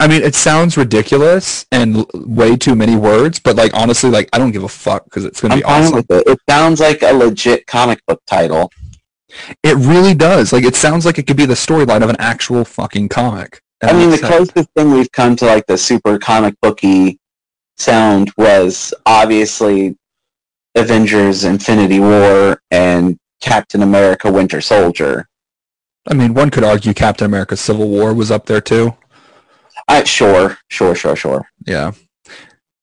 I 0.00 0.06
mean, 0.06 0.22
it 0.22 0.34
sounds 0.36 0.76
ridiculous 0.76 1.66
and 1.72 2.06
way 2.14 2.56
too 2.56 2.76
many 2.76 2.94
words, 2.94 3.40
but 3.40 3.56
like 3.56 3.74
honestly, 3.74 4.10
like 4.10 4.28
I 4.32 4.38
don't 4.38 4.52
give 4.52 4.62
a 4.62 4.68
fuck 4.68 5.04
because 5.04 5.24
it's 5.24 5.40
gonna 5.40 5.54
I'm 5.54 5.60
be 5.60 5.64
awesome. 5.64 5.96
with 5.96 6.10
it. 6.10 6.26
It 6.26 6.38
sounds 6.48 6.78
like 6.80 7.02
a 7.02 7.12
legit 7.12 7.66
comic 7.66 8.00
book 8.06 8.22
title. 8.26 8.70
It 9.64 9.76
really 9.76 10.14
does. 10.14 10.52
Like 10.52 10.64
it 10.64 10.76
sounds 10.76 11.04
like 11.04 11.18
it 11.18 11.26
could 11.26 11.36
be 11.36 11.46
the 11.46 11.54
storyline 11.54 12.02
of 12.02 12.10
an 12.10 12.16
actual 12.20 12.64
fucking 12.64 13.08
comic. 13.08 13.60
I 13.82 13.92
mean, 13.92 14.10
the 14.10 14.18
closest 14.18 14.70
thing 14.76 14.92
we've 14.92 15.10
come 15.10 15.36
to 15.36 15.46
like 15.46 15.66
the 15.66 15.78
super 15.78 16.18
comic 16.18 16.54
booky 16.60 17.18
sound 17.76 18.32
was 18.36 18.94
obviously 19.04 19.96
Avengers: 20.76 21.44
Infinity 21.44 21.98
War 21.98 22.60
and 22.70 23.18
Captain 23.40 23.82
America: 23.82 24.30
Winter 24.30 24.60
Soldier. 24.60 25.28
I 26.06 26.14
mean, 26.14 26.34
one 26.34 26.50
could 26.50 26.64
argue 26.64 26.94
Captain 26.94 27.26
America: 27.26 27.56
Civil 27.56 27.88
War 27.88 28.14
was 28.14 28.30
up 28.30 28.46
there 28.46 28.60
too. 28.60 28.96
Uh, 29.88 30.04
sure, 30.04 30.58
sure, 30.68 30.94
sure, 30.94 31.16
sure. 31.16 31.48
Yeah, 31.66 31.92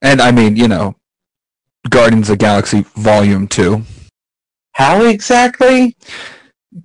and 0.02 0.22
I 0.22 0.32
mean, 0.32 0.56
you 0.56 0.68
know, 0.68 0.96
Guardians 1.90 2.30
of 2.30 2.38
the 2.38 2.44
Galaxy 2.44 2.82
Volume 2.96 3.48
Two, 3.48 3.84
How 4.74 5.04
exactly? 5.06 5.96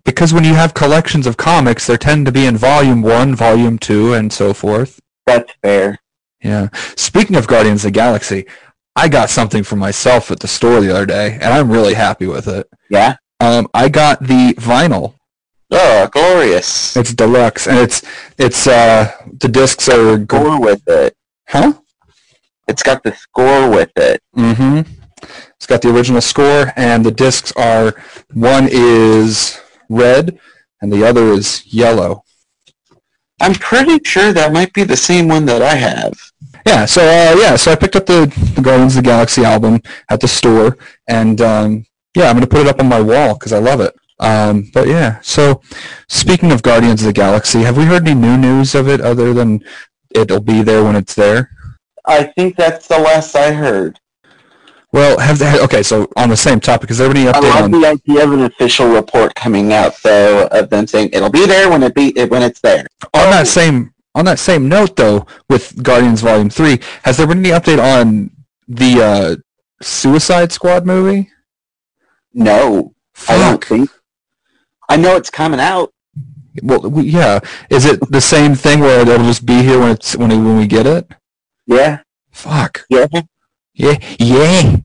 because 0.04 0.32
when 0.32 0.44
you 0.44 0.54
have 0.54 0.72
collections 0.74 1.26
of 1.26 1.36
comics, 1.36 1.86
there 1.86 1.96
tend 1.96 2.24
to 2.26 2.32
be 2.32 2.46
in 2.46 2.56
Volume 2.56 3.02
One, 3.02 3.34
Volume 3.34 3.78
Two, 3.78 4.14
and 4.14 4.32
so 4.32 4.54
forth. 4.54 5.00
That's 5.26 5.52
fair. 5.62 5.98
Yeah. 6.42 6.68
Speaking 6.96 7.36
of 7.36 7.46
Guardians 7.46 7.84
of 7.84 7.92
the 7.92 7.98
Galaxy, 7.98 8.46
I 8.96 9.08
got 9.08 9.30
something 9.30 9.62
for 9.62 9.76
myself 9.76 10.30
at 10.30 10.40
the 10.40 10.48
store 10.48 10.80
the 10.80 10.90
other 10.90 11.06
day, 11.06 11.34
and 11.34 11.44
I'm 11.52 11.70
really 11.70 11.94
happy 11.94 12.26
with 12.26 12.48
it. 12.48 12.68
Yeah. 12.88 13.16
Um, 13.40 13.68
I 13.74 13.88
got 13.88 14.20
the 14.20 14.54
vinyl. 14.54 15.14
Oh, 15.70 16.08
glorious. 16.12 16.96
It's 16.96 17.14
deluxe, 17.14 17.66
and 17.68 17.78
it's 17.78 18.02
it's 18.38 18.66
uh 18.66 19.10
the 19.38 19.48
discs 19.48 19.88
are 19.88 20.18
gr- 20.18 20.36
Score 20.36 20.60
with 20.60 20.82
it. 20.88 21.16
huh? 21.48 21.74
It's 22.66 22.82
got 22.82 23.02
the 23.02 23.14
score 23.14 23.70
with 23.70 23.90
it. 23.96 24.20
Mm-hmm. 24.36 24.80
It's 25.56 25.66
got 25.66 25.82
the 25.82 25.90
original 25.94 26.20
score, 26.20 26.72
and 26.76 27.04
the 27.04 27.10
discs 27.10 27.52
are 27.56 27.94
one 28.32 28.68
is 28.70 29.60
red, 29.88 30.38
and 30.80 30.92
the 30.92 31.04
other 31.06 31.26
is 31.32 31.64
yellow. 31.72 32.24
I'm 33.40 33.54
pretty 33.54 34.00
sure 34.04 34.32
that 34.32 34.52
might 34.52 34.72
be 34.72 34.84
the 34.84 34.96
same 34.96 35.28
one 35.28 35.46
that 35.46 35.62
I 35.62 35.74
have. 35.74 36.12
Yeah, 36.66 36.84
so 36.84 37.02
uh, 37.02 37.36
yeah, 37.40 37.56
so 37.56 37.72
I 37.72 37.76
picked 37.76 37.96
up 37.96 38.06
the, 38.06 38.26
the 38.54 38.60
Guardians 38.60 38.96
of 38.96 39.02
the 39.02 39.08
Galaxy 39.08 39.44
album 39.44 39.80
at 40.10 40.20
the 40.20 40.28
store, 40.28 40.76
and 41.08 41.40
um, 41.40 41.86
yeah, 42.14 42.28
I'm 42.28 42.36
gonna 42.36 42.46
put 42.46 42.60
it 42.60 42.66
up 42.68 42.80
on 42.80 42.88
my 42.88 43.00
wall 43.00 43.34
because 43.34 43.52
I 43.52 43.58
love 43.58 43.80
it. 43.80 43.94
Um, 44.20 44.70
but 44.72 44.86
yeah, 44.86 45.18
so 45.22 45.60
speaking 46.08 46.52
of 46.52 46.62
Guardians 46.62 47.00
of 47.02 47.06
the 47.06 47.12
Galaxy, 47.12 47.60
have 47.62 47.76
we 47.76 47.84
heard 47.84 48.06
any 48.06 48.14
new 48.20 48.36
news 48.36 48.74
of 48.74 48.88
it 48.88 49.00
other 49.00 49.32
than 49.34 49.64
it'll 50.10 50.40
be 50.40 50.62
there 50.62 50.84
when 50.84 50.94
it's 50.94 51.14
there? 51.14 51.50
I 52.06 52.24
think 52.24 52.56
that's 52.56 52.86
the 52.86 52.98
last 52.98 53.34
I 53.34 53.52
heard. 53.52 53.98
Well, 54.92 55.18
have 55.20 55.38
they, 55.38 55.60
okay, 55.60 55.82
so 55.82 56.08
on 56.16 56.28
the 56.28 56.36
same 56.36 56.58
topic, 56.60 56.90
is 56.90 56.98
there 56.98 57.08
any 57.10 57.28
I 57.28 57.32
update 57.32 57.42
love 57.54 57.64
on? 57.64 57.70
the 57.70 57.86
idea 57.86 58.24
of 58.24 58.32
an 58.32 58.42
official 58.42 58.88
report 58.88 59.34
coming 59.36 59.72
out, 59.72 59.94
though, 60.02 60.46
of 60.48 60.68
them 60.68 60.86
saying 60.86 61.10
it'll 61.12 61.30
be 61.30 61.46
there 61.46 61.70
when 61.70 61.82
it 61.82 61.94
be 61.94 62.12
when 62.26 62.42
it's 62.42 62.60
there. 62.60 62.86
on 63.14 63.30
that 63.30 63.46
same 63.46 63.94
on 64.16 64.24
that 64.24 64.40
same 64.40 64.68
note 64.68 64.96
though 64.96 65.24
with 65.48 65.80
guardians 65.84 66.20
volume 66.20 66.50
3 66.50 66.80
has 67.04 67.16
there 67.16 67.28
been 67.28 67.38
any 67.38 67.50
update 67.50 67.78
on 67.78 68.28
the 68.66 69.00
uh 69.00 69.36
suicide 69.80 70.50
squad 70.50 70.84
movie 70.84 71.30
No, 72.34 72.92
I 73.28 73.38
don't 73.38 73.64
think. 73.64 73.88
I 74.90 74.96
know 74.96 75.16
it's 75.16 75.30
coming 75.30 75.60
out. 75.60 75.92
well 76.62 76.80
we, 76.80 77.04
yeah. 77.04 77.40
Is 77.70 77.84
it 77.86 78.00
the 78.10 78.20
same 78.20 78.54
thing 78.54 78.80
where 78.80 79.00
it'll 79.00 79.18
just 79.18 79.46
be 79.46 79.62
here 79.62 79.78
when 79.80 79.92
it's 79.92 80.16
when, 80.16 80.30
when 80.30 80.56
we 80.58 80.66
get 80.66 80.86
it? 80.86 81.08
Yeah, 81.66 82.00
fuck. 82.32 82.84
Yeah. 82.90 83.06
yeah. 83.74 83.96
Yeah. 84.18 84.76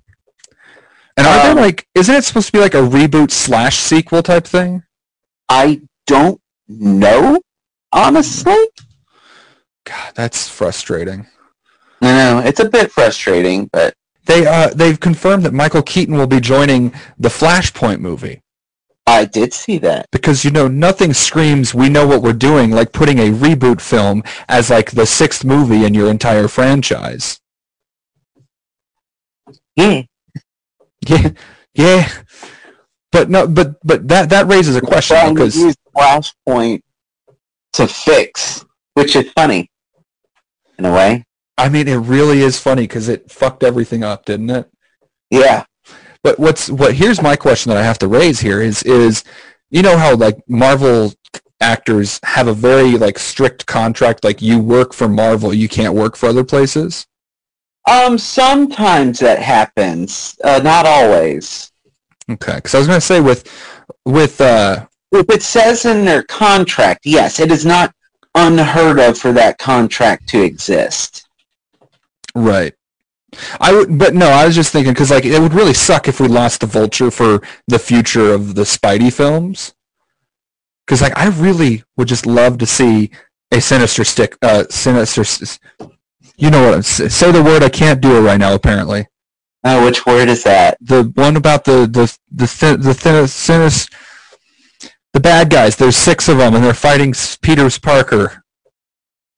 And 1.18 1.28
are 1.28 1.40
Um, 1.40 1.46
there 1.46 1.56
like 1.56 1.88
isn't 1.96 2.14
it 2.16 2.24
supposed 2.24 2.48
to 2.48 2.52
be 2.54 2.60
like 2.60 2.76
a 2.76 2.88
reboot 2.98 3.32
slash 3.32 3.78
sequel 3.78 4.22
type 4.22 4.46
thing? 4.46 4.84
I 5.50 5.82
don't 6.08 6.40
know, 6.68 7.40
honestly. 7.92 8.62
god 9.86 10.14
that's 10.16 10.48
frustrating. 10.50 11.28
I 12.02 12.12
know. 12.12 12.40
It's 12.46 12.60
a 12.60 12.70
bit 12.70 12.92
frustrating, 12.92 13.70
but 13.72 13.94
they 14.26 14.46
uh 14.46 14.70
they've 14.70 15.00
confirmed 15.00 15.44
that 15.44 15.54
michael 15.54 15.82
keaton 15.84 16.16
will 16.18 16.28
be 16.28 16.40
joining 16.40 16.92
the 17.18 17.30
flashpoint 17.30 18.00
movie 18.00 18.42
I 19.08 19.26
did 19.26 19.54
see 19.54 19.78
that. 19.80 20.08
because 20.12 20.44
you 20.44 20.52
know 20.52 20.68
nothing 20.68 21.14
screams 21.14 21.74
we 21.76 21.90
know 21.90 22.08
what 22.08 22.22
we're 22.24 22.34
doing 22.34 22.72
like 22.72 22.92
putting 22.92 23.20
a 23.20 23.30
reboot 23.32 23.80
film 23.80 24.24
as 24.50 24.70
like 24.72 24.92
the 24.92 25.06
sixth 25.06 25.46
movie 25.46 25.86
in 25.86 25.94
your 25.94 26.10
entire 26.10 26.48
franchise. 26.48 27.40
Yeah, 29.76 30.04
yeah. 31.08 31.30
Yeah. 31.74 32.10
But 33.12 33.30
no 33.30 33.48
but 33.48 33.76
but 33.84 34.08
that 34.08 34.30
that 34.30 34.48
raises 34.48 34.76
a 34.76 34.82
question 34.82 35.18
to 35.18 35.34
because 35.34 35.58
use 35.58 35.76
Flashpoint 35.96 36.82
to 37.74 37.88
fix, 37.88 38.66
which 38.94 39.16
is 39.16 39.32
funny 39.34 39.70
in 40.78 40.86
a 40.86 40.92
way. 40.94 41.26
i 41.58 41.70
mean 41.70 41.88
it 41.88 41.96
really 41.96 42.42
is 42.42 42.60
funny 42.60 42.82
because 42.84 43.08
it 43.08 43.32
fucked 43.32 43.64
everything 43.64 44.04
up 44.04 44.26
didn't 44.26 44.50
it? 44.50 44.70
Yeah, 45.30 45.66
but 46.26 46.40
what's 46.40 46.70
what 46.80 46.92
here's 47.02 47.22
my 47.22 47.36
question 47.46 47.70
that 47.70 47.78
i 47.78 47.84
have 47.92 48.00
to 48.00 48.08
raise 48.08 48.40
here 48.48 48.60
is 48.70 48.82
is 48.84 49.24
you 49.70 49.82
know 49.82 49.96
how 50.04 50.16
like 50.16 50.38
marvel 50.50 51.14
actors 51.62 52.20
have 52.24 52.48
a 52.48 52.54
very 52.54 52.92
like 53.06 53.18
strict 53.20 53.66
contract 53.68 54.24
like 54.24 54.42
you 54.42 54.58
work 54.60 54.92
for 54.94 55.08
marvel 55.08 55.54
you 55.54 55.70
can't 55.70 55.94
work 55.94 56.16
for 56.18 56.28
other 56.30 56.44
places 56.44 57.06
Um, 57.88 58.18
sometimes 58.18 59.20
that 59.20 59.40
happens. 59.56 60.36
Uh, 60.44 60.60
not 60.72 60.86
always. 60.98 61.72
okay 62.36 62.56
because 62.56 62.74
i 62.76 62.80
was 62.80 62.88
going 62.88 63.00
to 63.04 63.10
say 63.14 63.20
with 63.22 63.42
with 64.20 64.36
uh 64.42 64.86
If 65.22 65.30
it 65.30 65.44
says 65.44 65.86
in 65.86 66.00
their 66.10 66.24
contract, 66.24 67.02
yes, 67.06 67.40
it 67.40 67.52
is 67.58 67.64
not 67.76 67.88
unheard 68.48 69.00
of 69.08 69.14
for 69.24 69.32
that 69.42 69.58
contract 69.72 70.28
to 70.34 70.38
exist. 70.52 71.10
Right. 72.36 72.74
I 73.60 73.74
would, 73.74 73.98
but 73.98 74.14
no, 74.14 74.28
I 74.28 74.46
was 74.46 74.56
just 74.56 74.72
thinking 74.72 74.94
because 74.94 75.12
like 75.12 75.26
it 75.26 75.40
would 75.40 75.54
really 75.54 75.74
suck 75.74 76.08
if 76.08 76.20
we 76.20 76.28
lost 76.28 76.62
the 76.62 76.68
Vulture 76.68 77.12
for 77.12 77.42
the 77.68 77.80
future 77.80 78.32
of 78.34 78.56
the 78.56 78.64
Spidey 78.64 79.12
films. 79.12 79.74
Because 80.86 81.02
like 81.02 81.18
I 81.18 81.28
really 81.28 81.84
would 81.98 82.08
just 82.08 82.26
love 82.26 82.58
to 82.60 82.66
see 82.66 83.12
a 83.52 83.60
Sinister 83.62 84.04
stick, 84.04 84.38
uh, 84.42 84.66
Sinister. 84.70 85.24
You 86.38 86.50
know 86.52 86.66
what? 86.66 86.74
I'm, 86.74 86.82
say 86.84 87.32
the 87.32 87.44
word. 87.44 87.64
I 87.64 87.70
can't 87.70 88.02
do 88.02 88.18
it 88.18 88.22
right 88.22 88.40
now. 88.40 88.54
Apparently, 88.54 89.08
Oh, 89.64 89.84
which 89.86 90.06
word 90.06 90.30
is 90.30 90.44
that? 90.44 90.78
the 90.82 91.12
one 91.16 91.38
about 91.38 91.64
the 91.66 91.88
the 91.88 92.16
the 92.32 92.46
thin, 92.48 92.82
the 92.82 92.94
thin, 92.94 93.28
Sinis, 93.28 93.88
the 95.14 95.20
bad 95.20 95.50
guys. 95.50 95.76
There's 95.76 95.96
six 95.98 96.28
of 96.30 96.38
them, 96.38 96.54
and 96.56 96.64
they're 96.64 96.74
fighting 96.74 97.14
Peter's 97.42 97.80
Parker. 97.80 98.44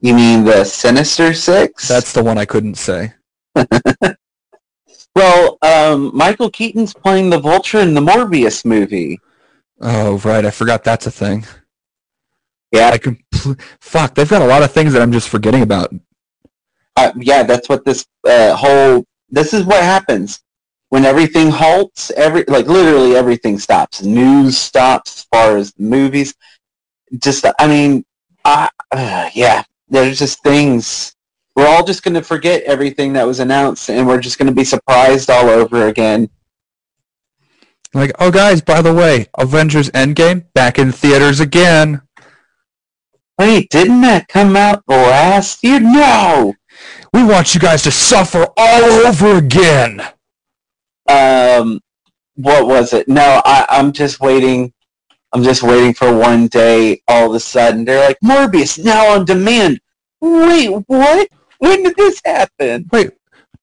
You 0.02 0.14
mean 0.14 0.43
the 0.43 0.64
Sinister 0.64 1.34
Six? 1.34 1.88
That's 1.88 2.12
the 2.14 2.24
one 2.24 2.38
I 2.38 2.45
couldn't 2.45 2.76
say. 2.76 3.14
well, 5.16 5.58
um, 5.62 6.12
Michael 6.16 6.49
Keaton's 6.51 6.93
playing 6.93 7.30
the 7.30 7.39
Vulture 7.39 7.80
in 7.80 7.93
the 7.93 8.01
Morbius 8.01 8.66
movie. 8.66 9.20
Oh 9.82 10.18
right, 10.20 10.45
I 10.45 10.51
forgot 10.51 10.84
that's 10.84 11.08
a 11.08 11.12
thing. 11.12 11.45
Yeah, 12.72 12.89
I 12.89 12.97
compl- 12.97 13.60
fuck. 13.82 14.16
They've 14.16 14.30
got 14.30 14.41
a 14.41 14.47
lot 14.47 14.64
of 14.64 14.72
things 14.72 14.93
that 14.93 15.01
I'm 15.01 15.12
just 15.12 15.30
forgetting 15.30 15.62
about. 15.64 15.93
uh, 16.97 17.12
yeah, 17.18 17.43
that's 17.43 17.70
what 17.70 17.86
this 17.86 18.05
uh, 18.28 18.55
whole. 18.55 19.05
This 19.30 19.53
is 19.53 19.66
what 19.66 19.84
happens. 19.84 20.41
when 20.89 21.05
everything 21.05 21.49
halts, 21.51 22.12
every 22.12 22.45
like 22.47 22.68
literally 22.68 23.16
everything 23.16 23.60
stops. 23.60 24.03
News 24.03 24.58
stops 24.58 25.18
as 25.20 25.24
far 25.26 25.58
as 25.58 25.74
the 25.74 25.84
movies. 25.84 26.36
Just, 27.20 27.45
I 27.60 27.68
mean, 27.68 28.05
I, 28.45 28.70
uh, 28.91 29.30
yeah, 29.36 29.64
there's 29.89 30.20
just 30.20 30.43
things. 30.43 31.16
We're 31.58 31.68
all 31.68 31.84
just 31.84 32.03
going 32.03 32.14
to 32.14 32.22
forget 32.22 32.62
everything 32.66 33.14
that 33.14 33.26
was 33.26 33.39
announced, 33.39 33.89
and 33.89 34.08
we're 34.08 34.22
just 34.22 34.38
going 34.38 34.47
to 34.47 34.53
be 34.53 34.64
surprised 34.64 35.32
all 35.32 35.49
over 35.49 35.88
again. 35.88 36.30
Like, 37.95 38.12
oh 38.20 38.30
guys, 38.30 38.62
by 38.62 38.84
the 38.84 38.93
way, 38.93 39.26
Avengers 39.39 39.89
Endgame 39.89 40.45
back 40.53 40.78
in 40.78 40.91
theaters 40.91 41.39
again. 41.39 42.03
Wait, 43.39 43.72
didn't 43.72 44.01
that 44.01 44.28
come 44.28 44.55
out 44.55 44.84
last 44.88 45.64
year? 45.64 45.80
No. 45.80 46.53
We 47.12 47.24
want 47.24 47.55
you 47.55 47.60
guys 47.60 47.82
to 47.84 47.91
suffer 47.91 48.45
all 48.55 48.84
over 48.84 49.38
again. 49.38 49.99
Um, 51.10 51.82
what 52.36 52.68
was 52.68 52.93
it? 52.93 53.08
No, 53.08 53.41
I, 53.43 53.66
I'm 53.70 53.93
just 53.93 54.20
waiting. 54.20 54.72
I'm 55.34 55.41
just 55.41 55.64
waiting 55.64 55.95
for 55.95 56.16
one 56.16 56.49
day. 56.49 57.01
All 57.08 57.30
of 57.30 57.34
a 57.34 57.39
sudden, 57.39 57.84
they're 57.84 58.05
like 58.05 58.20
Morbius 58.24 58.84
now 58.84 59.08
on 59.08 59.26
demand. 59.26 59.80
Wait, 60.22 60.68
what? 60.86 61.30
When 61.60 61.84
did 61.84 61.95
this 61.95 62.22
happen? 62.24 62.88
Wait, 62.91 63.12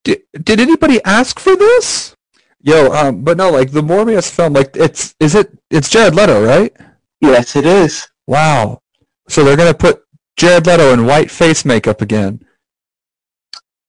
did, 0.03 0.22
did 0.42 0.61
anybody 0.61 1.01
ask 1.05 1.38
for 1.38 1.57
this? 1.57 2.16
Yo, 2.62 2.92
um, 2.92 3.22
but 3.22 3.36
no, 3.36 3.51
like 3.51 3.72
the 3.72 3.82
Morbius 3.82 4.30
film, 4.30 4.55
like 4.55 4.74
it's 4.76 5.14
is 5.20 5.34
it 5.34 5.57
it's 5.70 5.90
Jared 5.90 6.14
Leto, 6.14 6.45
right? 6.45 6.74
Yes, 7.20 7.57
it 7.57 7.66
is. 7.66 8.09
Wow. 8.26 8.80
So 9.28 9.45
they're 9.45 9.57
gonna 9.57 9.74
put 9.74 10.03
Jared 10.36 10.66
Leto 10.66 10.92
in 10.92 11.07
white 11.07 11.30
face 11.30 11.64
makeup 11.64 12.01
again. 12.01 12.45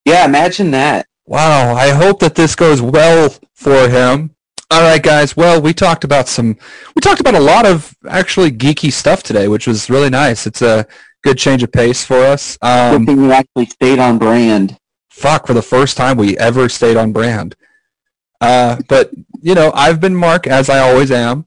Yeah, 0.06 0.26
imagine 0.26 0.72
that. 0.72 1.08
Wow. 1.26 1.74
I 1.74 1.90
hope 1.90 2.20
that 2.20 2.36
this 2.36 2.56
goes 2.56 2.82
well 2.82 3.34
for 3.54 3.90
him. 3.90 4.36
All 4.72 4.82
right, 4.82 5.02
guys. 5.02 5.38
Well, 5.38 5.62
we 5.62 5.74
talked 5.74 6.04
about 6.04 6.28
some, 6.28 6.58
we 6.96 7.00
talked 7.00 7.20
about 7.20 7.36
a 7.36 7.40
lot 7.40 7.66
of 7.66 7.96
actually 8.08 8.52
geeky 8.52 8.92
stuff 8.92 9.24
today, 9.24 9.48
which 9.48 9.68
was 9.68 9.90
really 9.90 10.10
nice. 10.10 10.48
It's 10.48 10.62
a 10.62 10.86
good 11.26 11.38
change 11.40 11.64
of 11.64 11.72
pace 11.72 12.06
for 12.06 12.20
us. 12.20 12.56
Good 12.62 12.68
Um, 12.70 13.06
thing 13.06 13.18
you 13.24 13.32
actually 13.32 13.66
stayed 13.66 14.00
on 14.00 14.18
brand. 14.18 14.78
fuck, 15.10 15.48
for 15.48 15.54
the 15.54 15.62
first 15.62 15.98
time 15.98 16.18
we 16.18 16.38
ever 16.38 16.70
stayed 16.70 16.98
on 16.98 17.12
brand. 17.14 17.56
Uh, 18.42 18.78
but 18.88 19.10
you 19.42 19.56
know, 19.56 19.72
I've 19.74 20.00
been 20.00 20.16
Mark 20.16 20.46
as 20.46 20.70
I 20.70 20.80
always 20.80 21.10
am. 21.12 21.46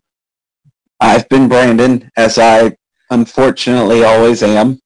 I've 1.01 1.29
been 1.29 1.49
Brandon, 1.49 2.11
as 2.17 2.39
I 2.39 2.77
unfortunately 3.11 4.03
always 4.05 4.43
am. 4.43 4.81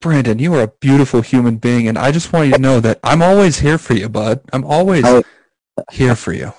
Brandon, 0.00 0.38
you 0.38 0.54
are 0.54 0.62
a 0.62 0.68
beautiful 0.80 1.20
human 1.20 1.56
being, 1.56 1.88
and 1.88 1.98
I 1.98 2.10
just 2.12 2.32
want 2.32 2.46
you 2.46 2.52
to 2.54 2.58
know 2.60 2.80
that 2.80 3.00
I'm 3.02 3.22
always 3.22 3.58
here 3.58 3.76
for 3.78 3.94
you, 3.94 4.08
bud. 4.08 4.40
I'm 4.52 4.64
always 4.64 5.04
Oh. 5.04 5.22
here 5.92 6.14
for 6.14 6.32
you. 6.32 6.52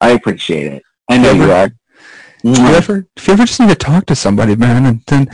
I 0.00 0.10
appreciate 0.10 0.72
it. 0.72 0.82
I 1.08 1.16
know 1.18 1.32
you 1.32 1.46
but- 1.46 1.50
are. 1.50 1.70
If 2.42 2.58
you 2.58 2.66
ever, 2.68 3.06
if 3.16 3.26
you 3.26 3.32
ever 3.34 3.44
just 3.44 3.60
need 3.60 3.68
to 3.68 3.74
talk 3.74 4.06
to 4.06 4.16
somebody, 4.16 4.56
man, 4.56 4.86
and 4.86 5.02
then 5.06 5.30